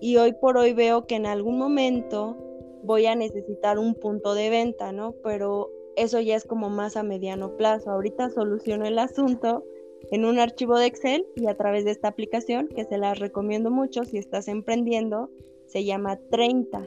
y 0.00 0.16
hoy 0.16 0.32
por 0.32 0.56
hoy 0.56 0.72
veo 0.72 1.06
que 1.06 1.16
en 1.16 1.26
algún 1.26 1.58
momento 1.58 2.36
voy 2.82 3.06
a 3.06 3.14
necesitar 3.14 3.78
un 3.78 3.94
punto 3.94 4.34
de 4.34 4.50
venta, 4.50 4.92
¿no? 4.92 5.14
Pero 5.24 5.70
eso 5.96 6.20
ya 6.20 6.36
es 6.36 6.44
como 6.44 6.70
más 6.70 6.96
a 6.96 7.02
mediano 7.02 7.56
plazo. 7.56 7.90
Ahorita 7.90 8.30
soluciono 8.30 8.86
el 8.86 8.98
asunto 8.98 9.64
en 10.10 10.24
un 10.24 10.38
archivo 10.38 10.78
de 10.78 10.86
Excel 10.86 11.26
y 11.34 11.46
a 11.46 11.56
través 11.56 11.84
de 11.84 11.90
esta 11.90 12.08
aplicación, 12.08 12.68
que 12.68 12.84
se 12.84 12.98
la 12.98 13.14
recomiendo 13.14 13.70
mucho 13.70 14.04
si 14.04 14.18
estás 14.18 14.48
emprendiendo, 14.48 15.30
se 15.66 15.84
llama 15.84 16.18
30. 16.30 16.86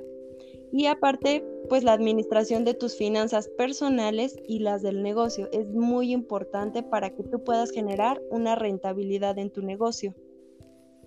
Y 0.71 0.85
aparte, 0.85 1.43
pues 1.69 1.83
la 1.83 1.93
administración 1.93 2.63
de 2.63 2.73
tus 2.73 2.97
finanzas 2.97 3.47
personales 3.49 4.37
y 4.47 4.59
las 4.59 4.81
del 4.81 5.03
negocio 5.03 5.49
es 5.51 5.67
muy 5.67 6.13
importante 6.13 6.81
para 6.83 7.09
que 7.09 7.23
tú 7.23 7.43
puedas 7.43 7.71
generar 7.71 8.21
una 8.29 8.55
rentabilidad 8.55 9.37
en 9.37 9.51
tu 9.51 9.61
negocio. 9.61 10.15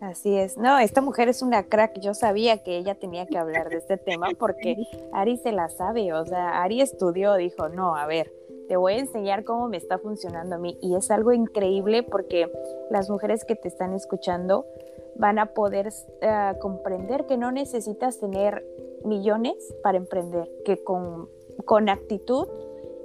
Así 0.00 0.36
es. 0.36 0.58
No, 0.58 0.78
esta 0.78 1.00
mujer 1.00 1.28
es 1.28 1.40
una 1.40 1.62
crack. 1.64 1.98
Yo 2.00 2.12
sabía 2.12 2.62
que 2.62 2.76
ella 2.76 2.94
tenía 2.94 3.26
que 3.26 3.38
hablar 3.38 3.70
de 3.70 3.76
este 3.76 3.96
tema 3.96 4.28
porque 4.38 4.76
Ari 5.12 5.38
se 5.38 5.52
la 5.52 5.70
sabe. 5.70 6.12
O 6.12 6.26
sea, 6.26 6.62
Ari 6.62 6.82
estudió, 6.82 7.34
dijo, 7.36 7.68
no, 7.70 7.96
a 7.96 8.06
ver, 8.06 8.30
te 8.68 8.76
voy 8.76 8.94
a 8.94 8.98
enseñar 8.98 9.44
cómo 9.44 9.68
me 9.68 9.76
está 9.76 9.98
funcionando 9.98 10.56
a 10.56 10.58
mí. 10.58 10.76
Y 10.82 10.94
es 10.94 11.10
algo 11.10 11.32
increíble 11.32 12.02
porque 12.02 12.50
las 12.90 13.08
mujeres 13.08 13.44
que 13.44 13.56
te 13.56 13.68
están 13.68 13.94
escuchando 13.94 14.66
van 15.16 15.38
a 15.38 15.54
poder 15.54 15.88
eh, 16.20 16.52
comprender 16.60 17.26
que 17.26 17.36
no 17.36 17.52
necesitas 17.52 18.18
tener 18.18 18.66
millones 19.04 19.74
para 19.82 19.98
emprender, 19.98 20.50
que 20.64 20.82
con, 20.82 21.28
con 21.64 21.88
actitud 21.88 22.48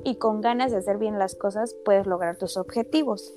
y 0.03 0.15
con 0.15 0.41
ganas 0.41 0.71
de 0.71 0.77
hacer 0.77 0.97
bien 0.97 1.19
las 1.19 1.35
cosas 1.35 1.75
puedes 1.85 2.07
lograr 2.07 2.37
tus 2.37 2.57
objetivos. 2.57 3.33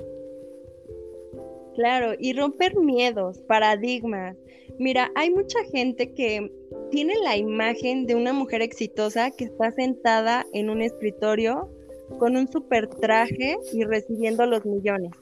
Claro, 1.74 2.12
y 2.18 2.34
romper 2.34 2.76
miedos, 2.76 3.40
paradigmas. 3.42 4.36
Mira, 4.78 5.10
hay 5.14 5.30
mucha 5.30 5.58
gente 5.64 6.12
que 6.12 6.52
tiene 6.90 7.14
la 7.24 7.36
imagen 7.36 8.06
de 8.06 8.14
una 8.14 8.32
mujer 8.32 8.62
exitosa 8.62 9.30
que 9.30 9.44
está 9.44 9.72
sentada 9.72 10.46
en 10.52 10.68
un 10.68 10.82
escritorio 10.82 11.70
con 12.18 12.36
un 12.36 12.46
super 12.48 12.88
traje 12.88 13.56
y 13.72 13.84
recibiendo 13.84 14.44
los 14.46 14.66
millones. 14.66 15.12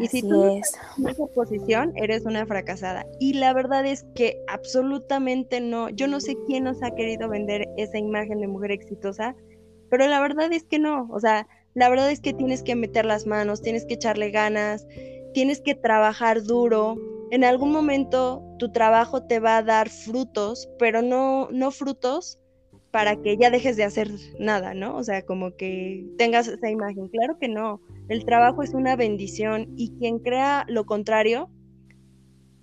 Y 0.00 0.08
si 0.08 0.22
tú 0.22 0.44
es. 0.44 0.72
en 0.98 1.08
esa 1.08 1.26
posición, 1.28 1.92
eres 1.96 2.24
una 2.24 2.46
fracasada. 2.46 3.06
Y 3.20 3.34
la 3.34 3.52
verdad 3.52 3.86
es 3.86 4.04
que 4.14 4.36
absolutamente 4.48 5.60
no. 5.60 5.88
Yo 5.90 6.06
no 6.06 6.20
sé 6.20 6.36
quién 6.46 6.64
nos 6.64 6.82
ha 6.82 6.90
querido 6.94 7.28
vender 7.28 7.66
esa 7.76 7.98
imagen 7.98 8.40
de 8.40 8.48
mujer 8.48 8.72
exitosa, 8.72 9.34
pero 9.90 10.06
la 10.06 10.20
verdad 10.20 10.52
es 10.52 10.64
que 10.64 10.78
no. 10.78 11.08
O 11.10 11.20
sea, 11.20 11.46
la 11.74 11.88
verdad 11.88 12.10
es 12.10 12.20
que 12.20 12.34
tienes 12.34 12.62
que 12.62 12.74
meter 12.74 13.04
las 13.06 13.26
manos, 13.26 13.62
tienes 13.62 13.84
que 13.84 13.94
echarle 13.94 14.30
ganas, 14.30 14.86
tienes 15.34 15.60
que 15.60 15.74
trabajar 15.74 16.42
duro. 16.42 16.96
En 17.30 17.44
algún 17.44 17.72
momento 17.72 18.42
tu 18.58 18.72
trabajo 18.72 19.24
te 19.24 19.40
va 19.40 19.58
a 19.58 19.62
dar 19.62 19.88
frutos, 19.88 20.68
pero 20.78 21.02
no, 21.02 21.48
no 21.50 21.70
frutos 21.70 22.38
para 22.96 23.20
que 23.20 23.36
ya 23.36 23.50
dejes 23.50 23.76
de 23.76 23.84
hacer 23.84 24.10
nada, 24.38 24.72
¿no? 24.72 24.96
O 24.96 25.04
sea, 25.04 25.20
como 25.20 25.54
que 25.54 26.06
tengas 26.16 26.48
esa 26.48 26.70
imagen. 26.70 27.08
Claro 27.08 27.38
que 27.38 27.46
no. 27.46 27.82
El 28.08 28.24
trabajo 28.24 28.62
es 28.62 28.72
una 28.72 28.96
bendición 28.96 29.74
y 29.76 29.90
quien 29.98 30.18
crea 30.18 30.64
lo 30.66 30.86
contrario, 30.86 31.50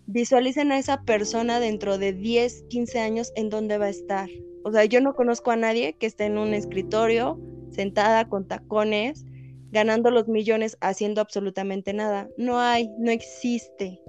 visualicen 0.07 0.71
a 0.71 0.79
esa 0.79 1.03
persona 1.03 1.59
dentro 1.59 1.99
de 1.99 2.13
10, 2.13 2.63
15 2.67 2.99
años 2.99 3.31
en 3.35 3.51
dónde 3.51 3.77
va 3.77 3.85
a 3.85 3.89
estar. 3.89 4.27
O 4.63 4.71
sea, 4.71 4.85
yo 4.85 5.01
no 5.01 5.13
conozco 5.13 5.51
a 5.51 5.55
nadie 5.55 5.93
que 5.99 6.07
esté 6.07 6.25
en 6.25 6.39
un 6.39 6.55
escritorio 6.55 7.39
sentada 7.69 8.27
con 8.27 8.47
tacones 8.47 9.27
ganando 9.69 10.09
los 10.09 10.27
millones 10.27 10.79
haciendo 10.81 11.21
absolutamente 11.21 11.93
nada. 11.93 12.27
No 12.37 12.57
hay, 12.59 12.89
no 12.97 13.11
existe. 13.11 14.01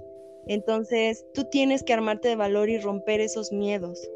Entonces, 0.47 1.23
tú 1.35 1.43
tienes 1.51 1.83
que 1.83 1.93
armarte 1.93 2.29
de 2.29 2.35
valor 2.35 2.67
y 2.67 2.79
romper 2.79 3.21
esos 3.21 3.51
miedos. 3.51 4.09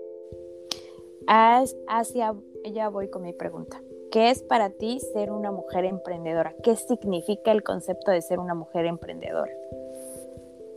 Hacia 1.31 2.35
ya 2.73 2.89
voy 2.89 3.07
con 3.09 3.21
mi 3.21 3.33
pregunta. 3.33 3.79
¿Qué 4.11 4.31
es 4.31 4.41
para 4.41 4.71
ti 4.71 4.99
ser 5.13 5.31
una 5.31 5.51
mujer 5.51 5.85
emprendedora? 5.85 6.55
¿Qué 6.63 6.75
significa 6.75 7.51
el 7.51 7.61
concepto 7.61 8.09
de 8.09 8.23
ser 8.23 8.39
una 8.39 8.55
mujer 8.55 8.87
emprendedora? 8.87 9.51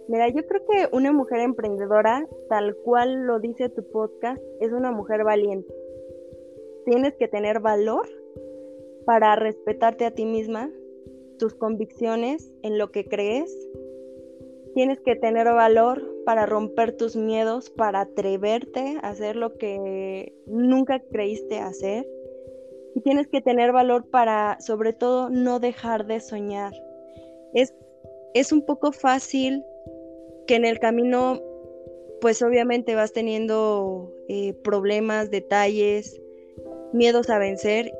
Mira, 0.08 0.28
yo 0.28 0.46
creo 0.46 0.60
que 0.66 0.94
una 0.94 1.10
mujer 1.10 1.40
emprendedora, 1.40 2.28
tal 2.50 2.76
cual 2.84 3.22
lo 3.22 3.40
dice 3.40 3.70
tu 3.70 3.82
podcast, 3.90 4.42
es 4.60 4.72
una 4.72 4.92
mujer 4.92 5.24
valiente. 5.24 5.74
Tienes 6.84 7.16
que 7.16 7.28
tener 7.28 7.60
valor 7.60 8.06
para 9.06 9.34
respetarte 9.36 10.04
a 10.04 10.10
ti 10.10 10.26
misma, 10.26 10.70
tus 11.38 11.54
convicciones 11.54 12.52
en 12.62 12.76
lo 12.76 12.90
que 12.90 13.06
crees. 13.08 13.50
Tienes 14.74 15.00
que 15.00 15.16
tener 15.16 15.46
valor 15.46 16.02
para 16.24 16.46
romper 16.46 16.96
tus 16.96 17.16
miedos, 17.16 17.70
para 17.70 18.00
atreverte 18.00 18.96
a 19.02 19.10
hacer 19.10 19.36
lo 19.36 19.56
que 19.58 20.32
nunca 20.46 21.00
creíste 21.10 21.58
hacer. 21.58 22.08
Y 22.94 23.00
tienes 23.00 23.26
que 23.28 23.40
tener 23.40 23.72
valor 23.72 24.08
para, 24.10 24.58
sobre 24.60 24.92
todo, 24.92 25.30
no 25.30 25.60
dejar 25.60 26.06
de 26.06 26.20
soñar. 26.20 26.72
Es, 27.54 27.74
es 28.34 28.52
un 28.52 28.64
poco 28.64 28.92
fácil 28.92 29.64
que 30.46 30.56
en 30.56 30.64
el 30.64 30.78
camino, 30.78 31.40
pues 32.20 32.42
obviamente 32.42 32.94
vas 32.94 33.12
teniendo 33.12 34.12
eh, 34.28 34.54
problemas, 34.62 35.30
detalles, 35.30 36.20
miedos 36.92 37.30
a 37.30 37.38
vencer 37.38 37.92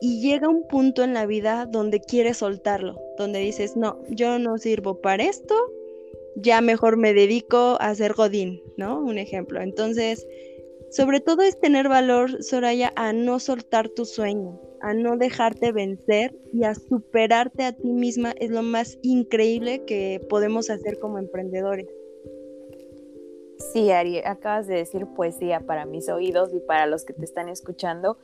y 0.00 0.20
llega 0.20 0.48
un 0.48 0.66
punto 0.66 1.04
en 1.04 1.14
la 1.14 1.26
vida 1.26 1.66
donde 1.66 2.00
quieres 2.00 2.38
soltarlo, 2.38 3.00
donde 3.16 3.38
dices, 3.38 3.76
no, 3.76 4.00
yo 4.08 4.40
no 4.40 4.58
sirvo 4.58 5.00
para 5.00 5.22
esto, 5.22 5.54
ya 6.36 6.60
mejor 6.60 6.96
me 6.96 7.14
dedico 7.14 7.76
a 7.80 7.94
ser 7.94 8.14
godín, 8.14 8.62
¿no? 8.76 9.00
Un 9.00 9.18
ejemplo. 9.18 9.60
Entonces, 9.60 10.26
sobre 10.90 11.20
todo 11.20 11.42
es 11.42 11.58
tener 11.58 11.88
valor, 11.88 12.42
Soraya, 12.42 12.92
a 12.96 13.12
no 13.12 13.38
soltar 13.38 13.88
tu 13.88 14.04
sueño, 14.04 14.60
a 14.80 14.94
no 14.94 15.16
dejarte 15.16 15.72
vencer 15.72 16.36
y 16.52 16.64
a 16.64 16.74
superarte 16.74 17.64
a 17.64 17.72
ti 17.72 17.92
misma 17.92 18.32
es 18.38 18.50
lo 18.50 18.62
más 18.62 18.98
increíble 19.02 19.84
que 19.84 20.20
podemos 20.28 20.70
hacer 20.70 20.98
como 20.98 21.18
emprendedores. 21.18 21.88
Sí, 23.72 23.90
Ari, 23.90 24.18
acabas 24.18 24.66
de 24.66 24.74
decir 24.74 25.06
poesía 25.06 25.60
para 25.60 25.86
mis 25.86 26.08
oídos 26.08 26.52
y 26.52 26.60
para 26.60 26.86
los 26.86 27.04
que 27.04 27.12
te 27.12 27.24
están 27.24 27.48
escuchando 27.48 28.18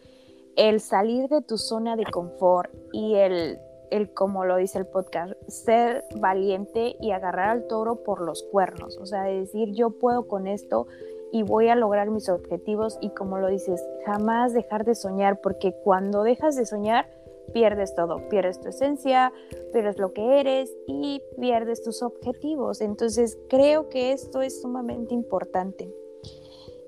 el 0.56 0.80
salir 0.80 1.28
de 1.28 1.40
tu 1.40 1.56
zona 1.56 1.96
de 1.96 2.04
confort 2.04 2.70
y 2.92 3.14
el, 3.14 3.58
el, 3.90 4.12
como 4.12 4.44
lo 4.44 4.56
dice 4.56 4.78
el 4.78 4.86
podcast, 4.86 5.32
ser 5.46 6.04
valiente 6.16 6.96
y 7.00 7.10
agarrar 7.10 7.50
al 7.50 7.66
toro 7.66 7.96
por 8.04 8.20
los 8.20 8.42
cuernos, 8.42 8.98
o 8.98 9.06
sea, 9.06 9.22
decir 9.24 9.72
yo 9.72 9.90
puedo 9.90 10.26
con 10.26 10.46
esto 10.46 10.86
y 11.32 11.42
voy 11.42 11.68
a 11.68 11.76
lograr 11.76 12.10
mis 12.10 12.28
objetivos 12.28 12.98
y 13.00 13.10
como 13.10 13.38
lo 13.38 13.48
dices, 13.48 13.84
jamás 14.06 14.54
dejar 14.54 14.84
de 14.84 14.94
soñar, 14.94 15.40
porque 15.40 15.74
cuando 15.84 16.22
dejas 16.22 16.56
de 16.56 16.64
soñar, 16.64 17.06
pierdes 17.52 17.94
todo, 17.94 18.28
pierdes 18.28 18.60
tu 18.60 18.68
esencia, 18.68 19.32
pierdes 19.72 19.98
lo 19.98 20.12
que 20.12 20.40
eres 20.40 20.74
y 20.86 21.22
pierdes 21.40 21.82
tus 21.82 22.02
objetivos. 22.02 22.80
Entonces 22.80 23.38
creo 23.48 23.88
que 23.88 24.12
esto 24.12 24.42
es 24.42 24.60
sumamente 24.60 25.14
importante. 25.14 25.92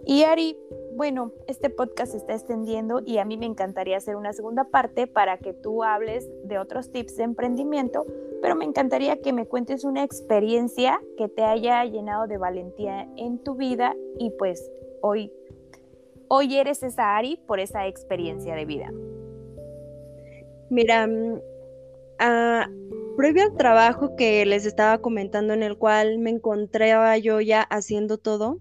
Y 0.07 0.23
Ari, 0.25 0.57
bueno, 0.95 1.33
este 1.47 1.71
podcast 1.71 2.13
se 2.13 2.19
está 2.19 2.35
extendiendo 2.35 3.01
y 3.05 3.19
a 3.19 3.25
mí 3.25 3.37
me 3.37 3.47
encantaría 3.47 3.97
hacer 3.97 4.17
una 4.17 4.33
segunda 4.33 4.65
parte 4.65 5.07
para 5.07 5.39
que 5.39 5.53
tú 5.53 5.85
hables 5.85 6.29
de 6.45 6.59
otros 6.59 6.91
tips 6.91 7.17
de 7.17 7.25
emprendimiento, 7.25 8.07
pero 8.43 8.57
me 8.57 8.65
encantaría 8.65 9.21
que 9.21 9.33
me 9.33 9.47
cuentes 9.47 9.85
una 9.85 10.03
experiencia 10.03 11.01
que 11.17 11.29
te 11.29 11.43
haya 11.43 11.85
llenado 11.85 12.27
de 12.27 12.39
valentía 12.39 13.09
en 13.17 13.39
tu 13.39 13.55
vida 13.55 13.95
y 14.19 14.31
pues 14.31 14.71
hoy, 15.03 15.33
hoy 16.29 16.57
eres 16.57 16.83
esa 16.83 17.17
Ari 17.17 17.39
por 17.47 17.61
esa 17.61 17.87
experiencia 17.87 18.55
de 18.55 18.65
vida. 18.65 18.91
Mira, 20.71 21.09
ah, 22.19 22.69
previo 23.17 23.43
al 23.43 23.57
trabajo 23.57 24.17
que 24.17 24.47
les 24.47 24.65
estaba 24.65 24.99
comentando 24.99 25.53
en 25.53 25.63
el 25.63 25.77
cual 25.77 26.19
me 26.19 26.31
encontraba 26.31 27.19
yo 27.19 27.41
ya 27.41 27.63
haciendo 27.63 28.19
todo, 28.19 28.59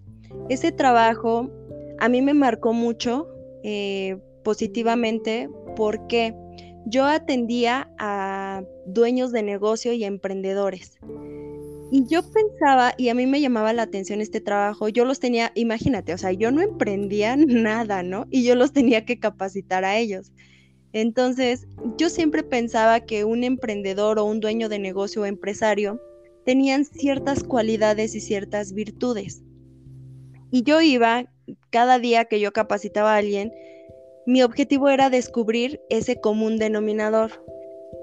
ese 0.50 0.72
trabajo 0.72 1.50
a 2.00 2.10
mí 2.10 2.22
me 2.22 2.34
marcó 2.34 2.74
mucho 2.74 3.28
eh, 3.64 4.18
positivamente 4.44 5.50
porque 5.76 6.34
yo 6.86 7.06
atendía 7.06 7.92
a 8.00 8.64
dueños 8.86 9.32
de 9.32 9.44
negocio 9.44 9.94
y 9.94 10.04
emprendedores. 10.04 10.98
Y 11.92 12.06
yo 12.08 12.22
pensaba, 12.32 12.94
y 12.98 13.10
a 13.10 13.16
mí 13.16 13.26
me 13.26 13.42
llamaba 13.42 13.74
la 13.74 13.84
atención 13.84 14.22
este 14.22 14.42
trabajo, 14.42 14.90
yo 14.90 15.06
los 15.06 15.20
tenía, 15.20 15.52
imagínate, 15.56 16.14
o 16.14 16.18
sea, 16.18 16.32
yo 16.32 16.52
no 16.52 16.62
emprendía 16.62 17.36
nada, 17.38 18.04
¿no? 18.04 18.26
Y 18.30 18.44
yo 18.44 18.56
los 18.56 18.72
tenía 18.74 19.06
que 19.06 19.20
capacitar 19.20 19.86
a 19.86 19.98
ellos. 19.98 20.32
Entonces, 20.94 21.68
yo 21.98 22.10
siempre 22.10 22.44
pensaba 22.44 23.00
que 23.02 23.24
un 23.24 23.44
emprendedor 23.44 24.18
o 24.18 24.26
un 24.26 24.40
dueño 24.40 24.70
de 24.70 24.80
negocio 24.80 25.22
o 25.22 25.26
empresario 25.26 26.00
tenían 26.46 26.86
ciertas 26.86 27.44
cualidades 27.44 28.16
y 28.16 28.22
ciertas 28.22 28.74
virtudes. 28.74 29.44
Y 30.52 30.64
yo 30.64 30.82
iba, 30.82 31.26
cada 31.70 32.00
día 32.00 32.26
que 32.26 32.40
yo 32.40 32.52
capacitaba 32.52 33.14
a 33.14 33.18
alguien, 33.18 33.52
mi 34.26 34.44
objetivo 34.44 34.90
era 34.90 35.10
descubrir 35.10 35.82
ese 35.90 36.20
común 36.20 36.58
denominador. 36.58 37.44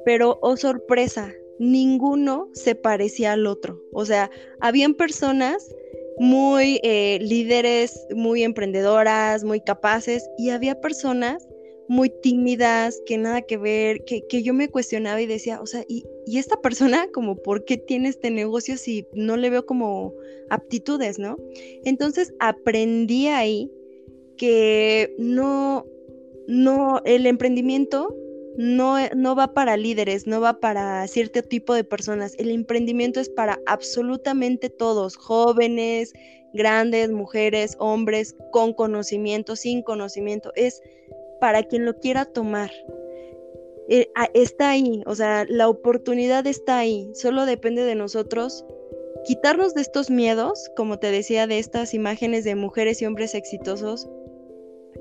Pero, 0.05 0.39
oh 0.43 0.57
sorpresa, 0.57 1.33
ninguno 1.59 2.49
se 2.53 2.75
parecía 2.75 3.33
al 3.33 3.47
otro. 3.47 3.81
O 3.93 4.05
sea, 4.05 4.31
habían 4.61 4.95
personas 4.95 5.75
muy 6.19 6.81
eh, 6.83 7.19
líderes, 7.21 8.07
muy 8.15 8.43
emprendedoras, 8.43 9.45
muy 9.45 9.61
capaces, 9.61 10.29
y 10.39 10.51
había 10.51 10.81
personas 10.81 11.47
muy 11.89 12.11
tímidas, 12.11 13.01
que 13.07 13.19
nada 13.19 13.43
que 13.43 13.57
ver, 13.57 14.05
que, 14.05 14.43
yo 14.43 14.55
me 14.55 14.69
cuestionaba 14.69 15.21
y 15.21 15.27
decía, 15.27 15.61
o 15.61 15.67
sea, 15.67 15.85
¿y, 15.89 16.05
¿y, 16.27 16.39
esta 16.39 16.61
persona 16.61 17.09
como 17.13 17.37
por 17.37 17.65
qué 17.65 17.77
tiene 17.77 18.09
este 18.09 18.31
negocio 18.31 18.77
si 18.77 19.07
no 19.15 19.37
le 19.37 19.51
veo 19.51 19.65
como 19.65 20.13
aptitudes, 20.51 21.19
¿no? 21.19 21.37
Entonces 21.85 22.35
aprendí 22.41 23.29
ahí 23.29 23.71
que 24.37 25.15
no, 25.19 25.87
no, 26.47 27.01
el 27.05 27.27
emprendimiento 27.27 28.15
no, 28.57 28.97
no 29.15 29.35
va 29.35 29.53
para 29.53 29.77
líderes, 29.77 30.27
no 30.27 30.41
va 30.41 30.61
para 30.61 31.07
cierto 31.09 31.43
tipo 31.43 31.75
de 31.75 31.85
personas. 31.85 32.35
El 32.39 32.51
emprendimiento 32.51 33.21
es 33.21 33.29
para 33.29 33.61
absolutamente 33.67 34.71
todos, 34.71 35.17
jóvenes, 35.17 36.13
grandes, 36.55 37.11
mujeres, 37.11 37.77
hombres, 37.79 38.35
con 38.53 38.73
conocimiento, 38.73 39.57
sin 39.57 39.83
conocimiento. 39.83 40.53
Es 40.55 40.83
para 41.41 41.63
quien 41.63 41.85
lo 41.85 41.99
quiera 41.99 42.25
tomar. 42.25 42.71
Eh, 43.89 44.09
está 44.35 44.71
ahí, 44.71 45.03
o 45.07 45.15
sea, 45.15 45.47
la 45.49 45.69
oportunidad 45.69 46.47
está 46.47 46.79
ahí. 46.79 47.11
Solo 47.15 47.47
depende 47.47 47.85
de 47.85 47.95
nosotros 47.95 48.65
quitarnos 49.25 49.75
de 49.75 49.83
estos 49.83 50.11
miedos, 50.11 50.71
como 50.77 50.99
te 50.99 51.11
decía, 51.11 51.47
de 51.47 51.59
estas 51.59 51.95
imágenes 51.95 52.45
de 52.45 52.55
mujeres 52.55 53.03
y 53.03 53.07
hombres 53.07 53.35
exitosos. 53.35 54.09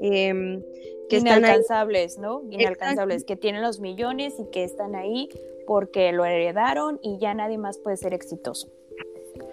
Em, 0.01 0.61
que 1.09 1.17
inalcanzables, 1.17 2.13
están 2.13 2.23
¿no? 2.23 2.43
Inalcanzables, 2.49 3.23
que 3.23 3.35
tienen 3.35 3.61
los 3.61 3.79
millones 3.79 4.33
y 4.39 4.49
que 4.49 4.63
están 4.63 4.95
ahí 4.95 5.29
porque 5.67 6.11
lo 6.11 6.25
heredaron 6.25 6.99
y 7.01 7.17
ya 7.19 7.33
nadie 7.33 7.57
más 7.57 7.77
puede 7.77 7.97
ser 7.97 8.13
exitoso. 8.13 8.69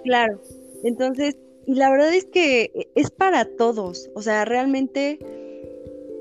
Claro, 0.04 0.40
entonces, 0.82 1.36
y 1.66 1.74
la 1.74 1.90
verdad 1.90 2.12
es 2.12 2.24
que 2.24 2.88
es 2.94 3.10
para 3.10 3.44
todos, 3.44 4.10
o 4.14 4.22
sea, 4.22 4.44
realmente 4.44 5.18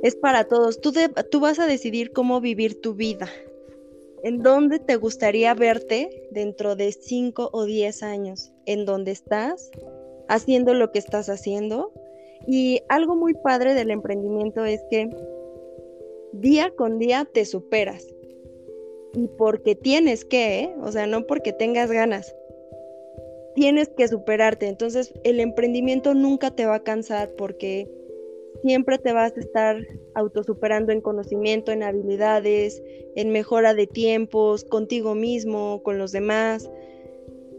es 0.04 0.16
para 0.16 0.46
todos. 0.46 0.82
Tú, 0.82 0.94
tú 1.30 1.40
vas 1.40 1.60
a 1.60 1.68
decidir 1.68 2.12
cómo 2.12 2.42
vivir 2.42 2.82
tu 2.82 2.96
vida, 2.96 3.30
¿En 4.24 4.44
dónde 4.44 4.78
te 4.78 4.98
gustaría 4.98 5.56
verte 5.56 6.28
dentro 6.30 6.76
de 6.76 6.92
5 6.92 7.50
o 7.52 7.66
10 7.66 8.04
años? 8.04 8.52
¿En 8.68 8.86
dónde 8.86 9.12
estás? 9.12 9.72
¿Haciendo 10.28 10.76
lo 10.76 10.92
que 10.92 11.00
estás 11.00 11.28
haciendo? 11.28 11.92
Y 12.46 12.82
algo 12.88 13.16
muy 13.16 13.34
padre 13.34 13.74
del 13.74 13.90
emprendimiento 13.90 14.64
es 14.64 14.84
que 14.92 15.10
día 16.34 16.72
con 16.76 17.00
día 17.00 17.28
te 17.34 17.46
superas. 17.46 18.06
Y 19.14 19.28
porque 19.28 19.74
tienes 19.74 20.24
que, 20.24 20.60
¿eh? 20.60 20.76
o 20.84 20.92
sea, 20.92 21.08
no 21.08 21.26
porque 21.26 21.52
tengas 21.52 21.92
ganas. 21.92 22.36
Tienes 23.56 23.90
que 23.90 24.08
superarte. 24.08 24.68
Entonces 24.68 25.14
el 25.24 25.40
emprendimiento 25.40 26.14
nunca 26.14 26.52
te 26.52 26.68
va 26.68 26.76
a 26.76 26.84
cansar 26.84 27.32
porque 27.32 27.90
siempre 28.62 28.98
te 28.98 29.14
vas 29.14 29.36
a 29.36 29.40
estar 29.40 29.78
autosuperando 30.16 30.92
en 30.92 31.02
conocimiento, 31.02 31.72
en 31.72 31.84
habilidades, 31.84 32.82
en 33.16 33.32
mejora 33.32 33.74
de 33.74 33.88
tiempos, 33.88 34.64
contigo 34.64 35.16
mismo, 35.16 35.82
con 35.84 35.98
los 35.98 36.12
demás. 36.12 36.70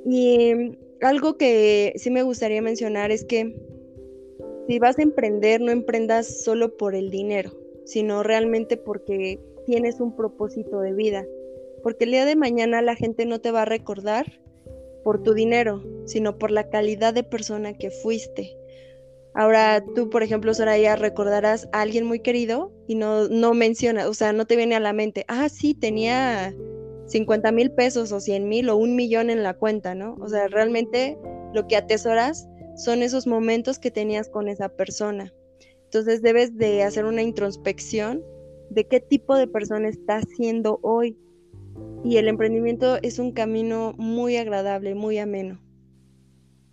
Y 0.04 0.78
algo 1.00 1.36
que 1.36 1.92
sí 1.96 2.10
me 2.10 2.22
gustaría 2.22 2.62
mencionar 2.62 3.10
es 3.10 3.24
que 3.24 3.54
si 4.68 4.78
vas 4.78 4.98
a 4.98 5.02
emprender, 5.02 5.60
no 5.60 5.72
emprendas 5.72 6.42
solo 6.42 6.76
por 6.76 6.94
el 6.94 7.10
dinero, 7.10 7.52
sino 7.84 8.22
realmente 8.22 8.76
porque 8.76 9.40
tienes 9.66 10.00
un 10.00 10.14
propósito 10.14 10.80
de 10.80 10.92
vida. 10.92 11.26
Porque 11.82 12.04
el 12.04 12.12
día 12.12 12.24
de 12.24 12.36
mañana 12.36 12.80
la 12.80 12.94
gente 12.94 13.26
no 13.26 13.40
te 13.40 13.50
va 13.50 13.62
a 13.62 13.66
recordar 13.66 14.40
por 15.02 15.20
tu 15.22 15.34
dinero, 15.34 15.82
sino 16.04 16.38
por 16.38 16.52
la 16.52 16.70
calidad 16.70 17.12
de 17.12 17.24
persona 17.24 17.76
que 17.76 17.90
fuiste 17.90 18.56
Ahora 19.34 19.82
tú, 19.94 20.10
por 20.10 20.22
ejemplo, 20.22 20.52
Soraya, 20.52 20.96
recordarás 20.96 21.68
a 21.72 21.80
alguien 21.80 22.04
muy 22.04 22.20
querido 22.20 22.72
y 22.86 22.96
no, 22.96 23.28
no 23.28 23.54
mencionas, 23.54 24.06
o 24.06 24.14
sea, 24.14 24.32
no 24.32 24.46
te 24.46 24.56
viene 24.56 24.74
a 24.74 24.80
la 24.80 24.92
mente, 24.92 25.24
ah, 25.28 25.48
sí, 25.48 25.72
tenía 25.72 26.54
50 27.06 27.50
mil 27.52 27.70
pesos 27.72 28.12
o 28.12 28.20
100 28.20 28.48
mil 28.48 28.68
o 28.68 28.76
un 28.76 28.94
millón 28.94 29.30
en 29.30 29.42
la 29.42 29.54
cuenta, 29.54 29.94
¿no? 29.94 30.16
O 30.20 30.28
sea, 30.28 30.48
realmente 30.48 31.18
lo 31.54 31.66
que 31.66 31.76
atesoras 31.76 32.46
son 32.76 33.02
esos 33.02 33.26
momentos 33.26 33.78
que 33.78 33.90
tenías 33.90 34.28
con 34.28 34.48
esa 34.48 34.68
persona. 34.68 35.32
Entonces 35.84 36.22
debes 36.22 36.56
de 36.56 36.82
hacer 36.82 37.04
una 37.04 37.22
introspección 37.22 38.22
de 38.70 38.86
qué 38.86 39.00
tipo 39.00 39.36
de 39.36 39.46
persona 39.46 39.88
estás 39.88 40.24
siendo 40.36 40.78
hoy. 40.82 41.18
Y 42.04 42.16
el 42.16 42.28
emprendimiento 42.28 42.98
es 43.02 43.18
un 43.18 43.32
camino 43.32 43.94
muy 43.96 44.36
agradable, 44.36 44.94
muy 44.94 45.18
ameno. 45.18 45.61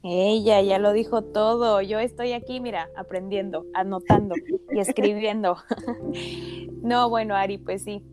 Ella 0.03 0.62
ya 0.62 0.79
lo 0.79 0.93
dijo 0.93 1.23
todo. 1.23 1.81
Yo 1.81 1.99
estoy 1.99 2.33
aquí, 2.33 2.59
mira, 2.59 2.89
aprendiendo, 2.95 3.65
anotando 3.73 4.35
y 4.71 4.79
escribiendo. 4.79 5.57
no, 6.81 7.09
bueno, 7.09 7.35
Ari, 7.35 7.57
pues 7.57 7.83
sí. 7.83 8.03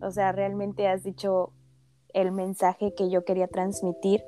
O 0.00 0.10
sea, 0.10 0.32
realmente 0.32 0.88
has 0.88 1.02
dicho 1.02 1.52
el 2.14 2.32
mensaje 2.32 2.94
que 2.94 3.10
yo 3.10 3.24
quería 3.24 3.48
transmitir 3.48 4.24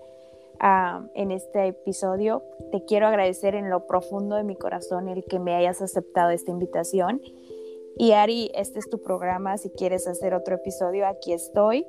ah, 0.60 1.06
en 1.14 1.30
este 1.30 1.68
episodio. 1.68 2.42
Te 2.72 2.84
quiero 2.84 3.06
agradecer 3.06 3.54
en 3.54 3.70
lo 3.70 3.86
profundo 3.86 4.36
de 4.36 4.44
mi 4.44 4.56
corazón 4.56 5.08
el 5.08 5.24
que 5.24 5.38
me 5.38 5.54
hayas 5.54 5.80
aceptado 5.80 6.30
esta 6.30 6.50
invitación. 6.50 7.20
Y 7.98 8.12
Ari, 8.12 8.50
este 8.54 8.78
es 8.78 8.90
tu 8.90 9.00
programa. 9.02 9.56
Si 9.56 9.70
quieres 9.70 10.06
hacer 10.06 10.34
otro 10.34 10.56
episodio, 10.56 11.06
aquí 11.06 11.32
estoy. 11.32 11.86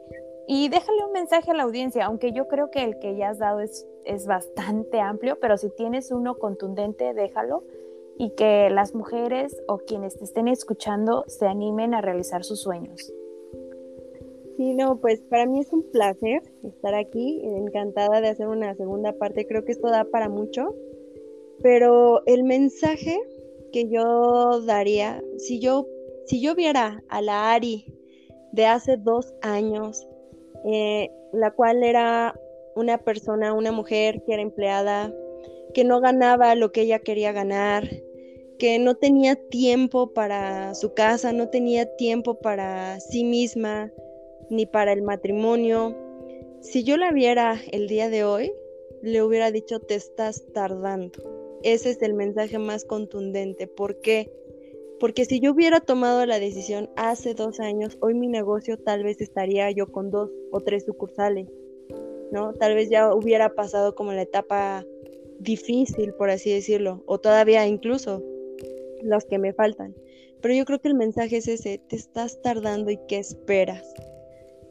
Y 0.47 0.69
déjale 0.69 1.05
un 1.05 1.11
mensaje 1.11 1.51
a 1.51 1.53
la 1.53 1.63
audiencia, 1.63 2.05
aunque 2.05 2.31
yo 2.31 2.47
creo 2.47 2.71
que 2.71 2.83
el 2.83 2.97
que 2.99 3.17
ya 3.17 3.29
has 3.29 3.39
dado 3.39 3.59
es, 3.59 3.85
es 4.07 4.25
bastante 4.25 4.99
amplio, 4.99 5.37
pero 5.39 5.57
si 5.57 5.69
tienes 5.69 6.11
uno 6.11 6.35
contundente, 6.35 7.13
déjalo 7.13 7.63
y 8.17 8.31
que 8.31 8.69
las 8.69 8.95
mujeres 8.95 9.55
o 9.67 9.77
quienes 9.77 10.17
te 10.17 10.23
estén 10.23 10.47
escuchando 10.47 11.23
se 11.27 11.45
animen 11.45 11.93
a 11.93 12.01
realizar 12.01 12.43
sus 12.43 12.61
sueños. 12.61 13.13
Sí, 14.57 14.73
no, 14.73 14.99
pues 14.99 15.21
para 15.29 15.45
mí 15.45 15.59
es 15.59 15.71
un 15.71 15.83
placer 15.91 16.41
estar 16.63 16.95
aquí, 16.95 17.41
encantada 17.43 18.21
de 18.21 18.29
hacer 18.29 18.47
una 18.47 18.73
segunda 18.73 19.13
parte, 19.13 19.45
creo 19.45 19.63
que 19.63 19.71
esto 19.71 19.87
da 19.89 20.05
para 20.05 20.29
mucho, 20.29 20.73
pero 21.61 22.23
el 22.25 22.43
mensaje 22.43 23.19
que 23.71 23.87
yo 23.87 24.61
daría, 24.61 25.23
si 25.37 25.59
yo, 25.59 25.85
si 26.25 26.41
yo 26.41 26.55
viera 26.55 27.03
a 27.09 27.21
la 27.21 27.51
Ari 27.51 27.93
de 28.51 28.65
hace 28.65 28.97
dos 28.97 29.31
años, 29.43 30.07
eh, 30.65 31.11
la 31.33 31.51
cual 31.51 31.83
era 31.83 32.33
una 32.77 32.99
persona, 32.99 33.53
una 33.53 33.71
mujer 33.71 34.23
que 34.25 34.33
era 34.33 34.41
empleada, 34.41 35.13
que 35.73 35.83
no 35.83 35.99
ganaba 35.99 36.55
lo 36.55 36.71
que 36.71 36.81
ella 36.81 36.99
quería 36.99 37.31
ganar, 37.31 37.89
que 38.57 38.79
no 38.79 38.95
tenía 38.95 39.35
tiempo 39.35 40.13
para 40.13 40.73
su 40.75 40.93
casa, 40.93 41.33
no 41.33 41.49
tenía 41.49 41.85
tiempo 41.97 42.39
para 42.39 42.99
sí 42.99 43.23
misma, 43.23 43.91
ni 44.49 44.65
para 44.65 44.93
el 44.93 45.01
matrimonio. 45.01 45.95
Si 46.61 46.83
yo 46.83 46.97
la 46.97 47.11
viera 47.11 47.59
el 47.71 47.87
día 47.87 48.09
de 48.09 48.23
hoy, 48.23 48.51
le 49.01 49.21
hubiera 49.21 49.51
dicho, 49.51 49.79
te 49.79 49.95
estás 49.95 50.43
tardando. 50.53 51.19
Ese 51.63 51.91
es 51.91 52.01
el 52.01 52.13
mensaje 52.13 52.57
más 52.57 52.85
contundente. 52.85 53.67
¿Por 53.67 53.99
qué? 53.99 54.31
Porque 54.99 55.25
si 55.25 55.39
yo 55.39 55.51
hubiera 55.51 55.79
tomado 55.79 56.25
la 56.25 56.39
decisión 56.39 56.89
hace 56.95 57.35
dos 57.35 57.59
años, 57.59 57.97
hoy 58.01 58.15
mi 58.15 58.27
negocio 58.27 58.77
tal 58.77 59.03
vez 59.03 59.21
estaría 59.21 59.69
yo 59.71 59.87
con 59.87 60.09
dos 60.09 60.31
o 60.51 60.61
tres 60.61 60.85
sucursales, 60.85 61.47
¿no? 62.31 62.53
Tal 62.53 62.75
vez 62.75 62.89
ya 62.89 63.13
hubiera 63.13 63.49
pasado 63.49 63.95
como 63.95 64.13
la 64.13 64.23
etapa 64.23 64.85
difícil, 65.39 66.13
por 66.13 66.29
así 66.29 66.51
decirlo, 66.51 67.03
o 67.05 67.19
todavía 67.19 67.67
incluso 67.67 68.23
los 69.01 69.25
que 69.25 69.37
me 69.37 69.53
faltan. 69.53 69.95
Pero 70.41 70.53
yo 70.53 70.65
creo 70.65 70.79
que 70.79 70.87
el 70.87 70.95
mensaje 70.95 71.37
es 71.37 71.47
ese, 71.47 71.79
te 71.89 71.95
estás 71.95 72.41
tardando 72.41 72.91
y 72.91 72.99
qué 73.07 73.17
esperas. 73.17 73.83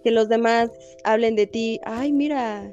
Que 0.02 0.10
los 0.10 0.28
demás 0.28 0.70
hablen 1.04 1.34
de 1.34 1.46
ti, 1.46 1.80
ay, 1.84 2.12
mira, 2.12 2.72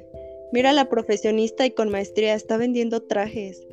mira 0.52 0.72
la 0.72 0.88
profesionista 0.88 1.66
y 1.66 1.72
con 1.72 1.90
maestría 1.90 2.34
está 2.34 2.56
vendiendo 2.56 3.02
trajes. 3.02 3.66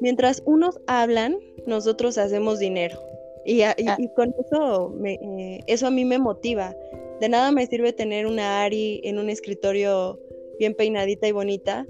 Mientras 0.00 0.42
unos 0.46 0.80
hablan, 0.86 1.38
nosotros 1.66 2.18
hacemos 2.18 2.58
dinero. 2.58 2.98
Y, 3.44 3.62
ah. 3.62 3.76
con 4.14 4.34
eso, 4.44 4.94
eh, 5.04 5.60
eso 5.66 5.86
a 5.86 5.90
mí 5.90 6.04
me 6.04 6.18
motiva. 6.18 6.74
De 7.20 7.28
nada 7.28 7.52
me 7.52 7.66
sirve 7.66 7.92
tener 7.92 8.26
una 8.26 8.62
Ari 8.62 9.00
en 9.04 9.18
un 9.18 9.30
escritorio 9.30 10.18
bien 10.58 10.74
peinadita 10.74 11.28
y 11.28 11.32
bonita, 11.32 11.86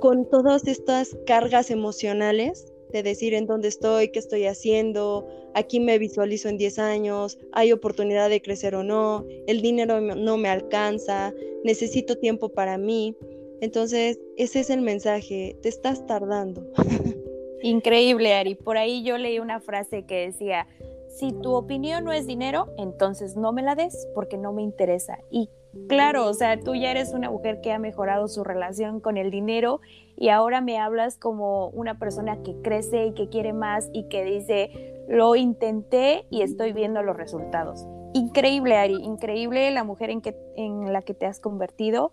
con 0.00 0.28
todas 0.28 0.66
estas 0.66 1.16
cargas 1.26 1.70
emocionales 1.70 2.72
de 2.92 3.02
decir 3.02 3.34
en 3.34 3.46
dónde 3.46 3.68
estoy, 3.68 4.08
qué 4.08 4.18
estoy 4.18 4.46
haciendo, 4.46 5.26
aquí 5.54 5.80
me 5.80 5.98
visualizo 5.98 6.48
en 6.48 6.58
10 6.58 6.78
años, 6.78 7.38
hay 7.52 7.72
oportunidad 7.72 8.28
de 8.28 8.42
crecer 8.42 8.74
o 8.74 8.82
no, 8.82 9.24
el 9.46 9.62
dinero 9.62 10.00
no 10.00 10.36
me 10.36 10.48
alcanza, 10.48 11.32
necesito 11.64 12.16
tiempo 12.16 12.50
para 12.50 12.78
mí. 12.78 13.16
Entonces, 13.60 14.18
ese 14.36 14.60
es 14.60 14.70
el 14.70 14.82
mensaje, 14.82 15.56
te 15.62 15.68
estás 15.68 16.06
tardando. 16.06 16.66
Increíble, 17.62 18.34
Ari. 18.34 18.56
Por 18.56 18.76
ahí 18.76 19.04
yo 19.04 19.16
leí 19.18 19.38
una 19.38 19.60
frase 19.60 20.04
que 20.04 20.26
decía, 20.26 20.66
si 21.08 21.32
tu 21.32 21.52
opinión 21.52 22.04
no 22.04 22.12
es 22.12 22.26
dinero, 22.26 22.66
entonces 22.76 23.36
no 23.36 23.52
me 23.52 23.62
la 23.62 23.76
des 23.76 24.08
porque 24.14 24.36
no 24.36 24.52
me 24.52 24.62
interesa. 24.62 25.20
Y 25.30 25.48
claro, 25.88 26.26
o 26.26 26.34
sea, 26.34 26.58
tú 26.60 26.74
ya 26.74 26.90
eres 26.90 27.12
una 27.12 27.30
mujer 27.30 27.60
que 27.60 27.72
ha 27.72 27.78
mejorado 27.78 28.28
su 28.28 28.44
relación 28.44 29.00
con 29.00 29.16
el 29.16 29.30
dinero 29.30 29.80
y 30.16 30.28
ahora 30.28 30.60
me 30.60 30.78
hablas 30.78 31.18
como 31.18 31.68
una 31.68 31.98
persona 31.98 32.42
que 32.42 32.54
crece 32.62 33.06
y 33.06 33.14
que 33.14 33.28
quiere 33.28 33.52
más 33.52 33.88
y 33.92 34.08
que 34.08 34.24
dice, 34.24 35.04
lo 35.08 35.36
intenté 35.36 36.26
y 36.30 36.42
estoy 36.42 36.72
viendo 36.72 37.02
los 37.02 37.16
resultados. 37.16 37.86
Increíble, 38.14 38.76
Ari, 38.76 38.96
increíble 39.02 39.70
la 39.70 39.84
mujer 39.84 40.10
en, 40.10 40.20
que, 40.20 40.36
en 40.56 40.92
la 40.92 41.02
que 41.02 41.14
te 41.14 41.26
has 41.26 41.40
convertido 41.40 42.12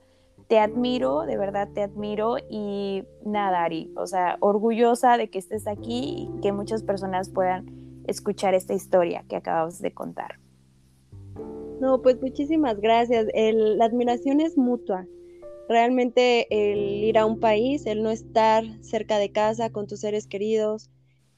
te 0.49 0.57
admiro, 0.57 1.27
de 1.27 1.37
verdad 1.37 1.69
te 1.71 1.83
admiro 1.83 2.37
y 2.49 3.03
nada, 3.23 3.63
Ari, 3.63 3.93
o 3.95 4.07
sea, 4.07 4.37
orgullosa 4.39 5.15
de 5.15 5.29
que 5.29 5.37
estés 5.37 5.67
aquí 5.67 6.27
y 6.27 6.41
que 6.41 6.51
muchas 6.51 6.81
personas 6.81 7.29
puedan 7.29 7.67
escuchar 8.07 8.55
esta 8.55 8.73
historia 8.73 9.23
que 9.29 9.35
acabamos 9.35 9.79
de 9.79 9.93
contar. 9.93 10.39
No, 11.79 12.01
pues 12.01 12.21
muchísimas 12.21 12.79
gracias. 12.79 13.27
la 13.33 13.85
admiración 13.85 14.41
es 14.41 14.57
mutua. 14.57 15.07
Realmente 15.67 16.47
el 16.49 17.03
ir 17.03 17.17
a 17.17 17.25
un 17.25 17.39
país, 17.39 17.85
el 17.85 18.01
no 18.01 18.09
estar 18.09 18.63
cerca 18.81 19.19
de 19.19 19.31
casa 19.31 19.69
con 19.71 19.87
tus 19.87 19.99
seres 19.99 20.27
queridos, 20.27 20.89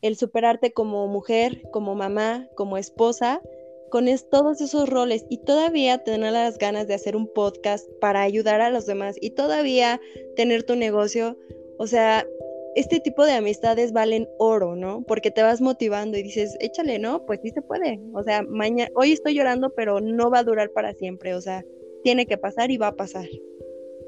el 0.01 0.15
superarte 0.15 0.71
como 0.71 1.07
mujer, 1.07 1.63
como 1.71 1.95
mamá, 1.95 2.47
como 2.55 2.77
esposa, 2.77 3.41
con 3.91 4.07
todos 4.29 4.61
esos 4.61 4.89
roles 4.89 5.25
y 5.29 5.37
todavía 5.39 5.97
tener 5.97 6.31
las 6.31 6.57
ganas 6.57 6.87
de 6.87 6.93
hacer 6.93 7.15
un 7.15 7.27
podcast 7.27 7.87
para 7.99 8.21
ayudar 8.21 8.61
a 8.61 8.69
los 8.69 8.85
demás 8.85 9.17
y 9.19 9.31
todavía 9.31 9.99
tener 10.37 10.63
tu 10.63 10.77
negocio, 10.77 11.37
o 11.77 11.87
sea, 11.87 12.25
este 12.75 12.99
tipo 12.99 13.25
de 13.25 13.33
amistades 13.33 13.91
valen 13.91 14.27
oro, 14.37 14.75
¿no? 14.75 15.03
Porque 15.03 15.31
te 15.31 15.43
vas 15.43 15.61
motivando 15.61 16.17
y 16.17 16.23
dices, 16.23 16.57
échale, 16.59 16.99
¿no? 16.99 17.25
Pues 17.25 17.39
sí 17.41 17.49
se 17.49 17.61
puede. 17.61 17.99
O 18.13 18.23
sea, 18.23 18.43
mañana, 18.43 18.91
hoy 18.95 19.11
estoy 19.11 19.33
llorando, 19.33 19.71
pero 19.75 19.99
no 19.99 20.29
va 20.29 20.39
a 20.39 20.43
durar 20.43 20.71
para 20.71 20.93
siempre. 20.93 21.35
O 21.35 21.41
sea, 21.41 21.63
tiene 22.03 22.25
que 22.25 22.37
pasar 22.37 22.71
y 22.71 22.77
va 22.77 22.87
a 22.87 22.95
pasar. 22.95 23.25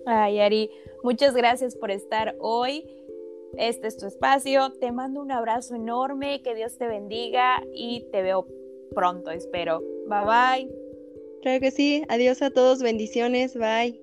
Ay, 0.05 0.39
Ari, 0.39 0.69
muchas 1.03 1.33
gracias 1.33 1.75
por 1.75 1.91
estar 1.91 2.35
hoy. 2.39 2.85
Este 3.57 3.87
es 3.87 3.97
tu 3.97 4.07
espacio. 4.07 4.71
Te 4.79 4.91
mando 4.91 5.21
un 5.21 5.31
abrazo 5.31 5.75
enorme, 5.75 6.41
que 6.41 6.55
Dios 6.55 6.77
te 6.77 6.87
bendiga 6.87 7.63
y 7.73 8.05
te 8.11 8.21
veo 8.21 8.47
pronto, 8.93 9.31
espero. 9.31 9.81
Bye 10.07 10.25
bye. 10.25 10.83
Claro 11.41 11.59
que 11.59 11.71
sí. 11.71 12.03
Adiós 12.07 12.41
a 12.41 12.51
todos. 12.51 12.81
Bendiciones. 12.81 13.55
Bye. 13.55 14.02